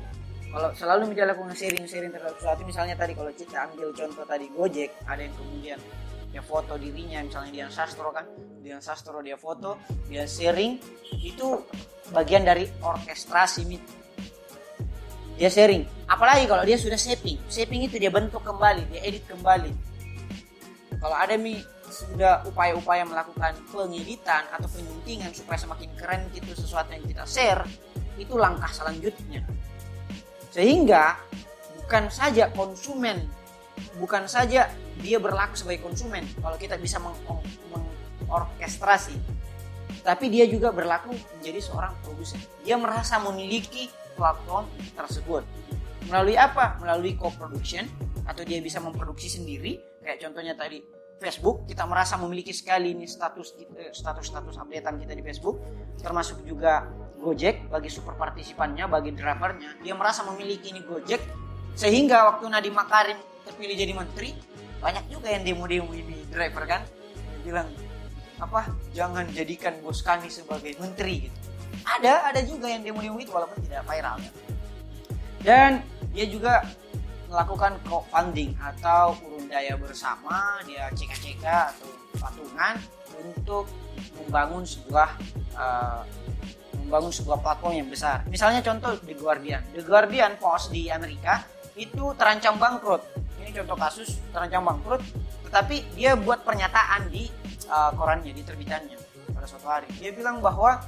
Kalau 0.55 0.71
selalu 0.75 1.15
menjalankan 1.15 1.55
sharing-sharing 1.55 2.15
terhadap 2.15 2.39
sesuatu 2.39 2.63
misalnya 2.63 2.95
tadi 2.95 3.15
kalau 3.15 3.31
kita 3.35 3.71
ambil 3.71 3.91
contoh 3.91 4.23
tadi 4.23 4.47
Gojek 4.55 4.91
ada 5.07 5.23
yang 5.23 5.35
kemudian 5.35 5.79
dia 6.31 6.43
foto 6.43 6.75
dirinya 6.79 7.23
misalnya 7.23 7.51
Dian 7.51 7.71
Sastro 7.71 8.11
kan 8.11 8.27
Dian 8.63 8.83
Sastro 8.83 9.19
dia 9.23 9.35
foto 9.35 9.79
dia 10.11 10.27
sharing 10.27 10.79
itu 11.23 11.59
bagian 12.15 12.47
dari 12.47 12.71
orkestrasi 12.83 13.67
dia 15.35 15.51
sharing. 15.51 15.83
Apalagi 16.07 16.47
kalau 16.47 16.63
dia 16.63 16.79
sudah 16.79 16.99
shaping. 16.99 17.39
Shaping 17.51 17.91
itu 17.91 17.99
dia 17.99 18.11
bentuk 18.15 18.43
kembali 18.47 18.87
dia 18.95 19.03
edit 19.03 19.27
kembali. 19.27 19.75
Kalau 21.03 21.17
ada 21.19 21.35
mi 21.35 21.59
sudah 21.91 22.47
upaya-upaya 22.47 23.07
melakukan 23.07 23.55
pengeditan 23.71 24.47
atau 24.51 24.67
penyuntingan 24.71 25.31
supaya 25.31 25.59
semakin 25.59 25.91
keren 25.95 26.23
gitu 26.35 26.51
sesuatu 26.55 26.91
yang 26.91 27.07
kita 27.07 27.23
share 27.23 27.63
itu 28.19 28.39
langkah 28.39 28.71
selanjutnya 28.71 29.43
sehingga 30.55 31.19
bukan 31.83 32.07
saja 32.15 32.47
konsumen, 32.55 33.27
bukan 33.99 34.31
saja 34.31 34.71
dia 35.03 35.19
berlaku 35.19 35.59
sebagai 35.59 35.83
konsumen 35.83 36.23
kalau 36.39 36.55
kita 36.55 36.79
bisa 36.79 37.03
mengorkestrasi, 37.03 39.19
tapi 40.07 40.31
dia 40.31 40.47
juga 40.47 40.71
berlaku 40.71 41.11
menjadi 41.43 41.59
seorang 41.59 41.91
produsen. 42.07 42.39
Dia 42.63 42.79
merasa 42.79 43.19
memiliki 43.19 43.91
platform 44.15 44.71
tersebut. 44.95 45.43
Melalui 46.07 46.39
apa? 46.39 46.79
Melalui 46.79 47.19
co-production 47.19 47.91
atau 48.23 48.47
dia 48.47 48.63
bisa 48.63 48.79
memproduksi 48.79 49.27
sendiri, 49.27 49.83
kayak 50.07 50.23
contohnya 50.23 50.55
tadi 50.55 50.87
Facebook 51.19 51.67
kita 51.67 51.83
merasa 51.83 52.15
memiliki 52.15 52.55
sekali 52.55 52.95
ini 52.95 53.11
status 53.11 53.59
eh, 53.59 53.91
status 53.91 54.31
status 54.31 54.55
updatean 54.55 55.03
kita 55.03 55.19
di 55.19 55.23
Facebook 55.23 55.59
termasuk 55.99 56.47
juga 56.47 56.87
Gojek 57.25 57.73
bagi 57.73 57.89
super 57.89 58.13
partisipannya, 58.21 58.85
bagi 58.85 59.17
drivernya, 59.17 59.81
dia 59.81 59.97
merasa 59.97 60.21
memiliki 60.29 60.77
ini 60.77 60.85
Gojek 60.85 61.25
sehingga 61.75 62.29
waktu 62.29 62.53
Nadiem 62.53 62.77
Makarim 62.77 63.19
terpilih 63.49 63.77
jadi 63.77 63.93
menteri 63.97 64.31
banyak 64.85 65.05
juga 65.09 65.33
yang 65.33 65.43
demo-demo 65.43 65.91
ini 65.97 66.29
driver 66.29 66.65
kan 66.69 66.85
dia 66.85 67.41
bilang 67.41 67.69
apa 68.37 68.69
jangan 68.93 69.25
jadikan 69.33 69.75
bos 69.81 70.05
kami 70.05 70.29
sebagai 70.29 70.77
menteri 70.77 71.29
gitu 71.29 71.39
ada 71.89 72.29
ada 72.29 72.41
juga 72.45 72.69
yang 72.69 72.85
demo-demo 72.85 73.17
itu 73.17 73.33
walaupun 73.33 73.59
tidak 73.65 73.83
viral 73.89 74.17
ya. 74.21 74.33
dan 75.41 75.71
dia 76.13 76.27
juga 76.29 76.63
melakukan 77.33 77.81
crowdfunding 77.83 78.55
atau 78.61 79.19
urun 79.27 79.51
daya 79.51 79.75
bersama 79.75 80.63
dia 80.69 80.87
CK-CK 80.95 81.45
atau 81.45 81.91
patungan 82.21 82.79
untuk 83.19 83.67
membangun 84.21 84.63
sebuah 84.63 85.11
uh, 85.59 86.03
membangun 86.85 87.13
sebuah 87.13 87.41
platform 87.41 87.75
yang 87.81 87.89
besar. 87.89 88.23
Misalnya 88.29 88.61
contoh 88.61 88.95
The 89.01 89.17
Guardian. 89.17 89.63
The 89.73 89.83
Guardian 89.83 90.37
Post 90.37 90.71
di 90.71 90.93
Amerika 90.93 91.43
itu 91.75 92.15
terancam 92.15 92.61
bangkrut. 92.61 93.03
Ini 93.41 93.51
contoh 93.63 93.77
kasus 93.77 94.21
terancam 94.31 94.63
bangkrut, 94.69 95.03
tetapi 95.49 95.97
dia 95.97 96.15
buat 96.15 96.45
pernyataan 96.47 97.11
di 97.11 97.29
uh, 97.67 97.91
korannya, 97.97 98.31
di 98.31 98.43
terbitannya 98.45 98.97
pada 99.35 99.47
suatu 99.49 99.67
hari. 99.67 99.89
Dia 99.99 100.15
bilang 100.15 100.39
bahwa 100.39 100.81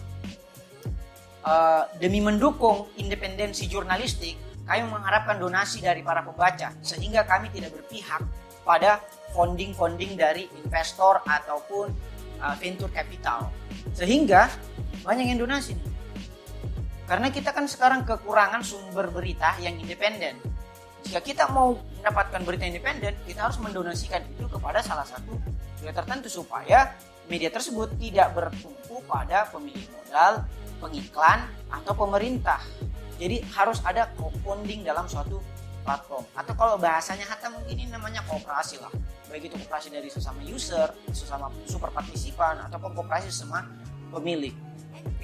uh, 1.43 1.83
demi 1.99 2.23
mendukung 2.23 2.87
independensi 3.01 3.67
jurnalistik, 3.67 4.37
kami 4.67 4.83
mengharapkan 4.87 5.39
donasi 5.39 5.79
dari 5.79 6.03
para 6.03 6.27
pembaca 6.27 6.75
sehingga 6.83 7.23
kami 7.23 7.55
tidak 7.55 7.71
berpihak 7.71 8.19
pada 8.67 8.99
funding-funding 9.31 10.19
dari 10.19 10.51
investor 10.59 11.23
ataupun 11.23 11.95
uh, 12.43 12.55
venture 12.59 12.91
capital. 12.91 13.47
Sehingga 13.95 14.51
banyak 15.07 15.31
yang 15.31 15.39
donasi. 15.39 15.79
Karena 17.07 17.31
kita 17.31 17.55
kan 17.55 17.71
sekarang 17.71 18.03
kekurangan 18.03 18.67
sumber 18.67 19.07
berita 19.15 19.55
yang 19.63 19.79
independen. 19.79 20.43
Jika 21.07 21.23
kita 21.23 21.47
mau 21.55 21.79
mendapatkan 22.03 22.43
berita 22.43 22.67
independen, 22.67 23.15
kita 23.23 23.47
harus 23.47 23.63
mendonasikan 23.63 24.27
itu 24.27 24.51
kepada 24.51 24.83
salah 24.83 25.07
satu 25.07 25.39
media 25.79 25.95
tertentu 25.95 26.27
supaya 26.27 26.99
media 27.31 27.47
tersebut 27.47 27.95
tidak 28.03 28.35
bertumpu 28.35 28.99
pada 29.07 29.47
pemilik 29.55 29.87
modal, 29.95 30.43
pengiklan, 30.83 31.47
atau 31.71 31.95
pemerintah. 31.95 32.59
Jadi 33.23 33.39
harus 33.55 33.79
ada 33.87 34.11
crowdfunding 34.19 34.83
dalam 34.83 35.07
suatu 35.07 35.39
platform. 35.87 36.27
Atau 36.35 36.59
kalau 36.59 36.75
bahasanya 36.75 37.31
hatta 37.31 37.55
mungkin 37.55 37.71
ini 37.71 37.87
namanya 37.87 38.27
kooperasi 38.27 38.83
lah. 38.83 38.91
Baik 39.31 39.47
itu 39.47 39.57
kooperasi 39.63 39.95
dari 39.95 40.11
sesama 40.11 40.43
user, 40.43 40.91
sesama 41.15 41.55
super 41.71 41.95
partisipan, 41.95 42.67
ataupun 42.67 42.99
kooperasi 42.99 43.31
sesama 43.31 43.63
pemilik. 44.11 44.53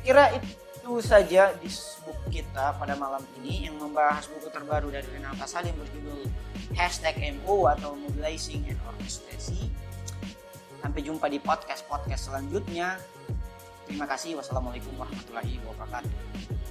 Kira 0.02 0.34
itu 0.34 0.92
saja 0.98 1.54
di 1.62 1.70
book 2.02 2.18
kita 2.30 2.74
pada 2.74 2.98
malam 2.98 3.22
ini 3.40 3.70
yang 3.70 3.78
membahas 3.78 4.26
buku 4.26 4.50
terbaru 4.50 4.90
dari 4.90 5.06
Renata 5.14 5.46
Salim 5.46 5.74
berjudul 5.78 6.26
Hashtag 6.74 7.18
MO 7.42 7.70
atau 7.70 7.94
Mobilizing 7.94 8.66
and 8.66 8.80
Orchestrasi. 8.86 9.70
Sampai 10.82 11.06
jumpa 11.06 11.30
di 11.30 11.38
podcast-podcast 11.38 12.32
selanjutnya. 12.32 12.98
Terima 13.86 14.10
kasih. 14.10 14.38
Wassalamualaikum 14.38 14.90
warahmatullahi 14.98 15.62
wabarakatuh. 15.62 16.61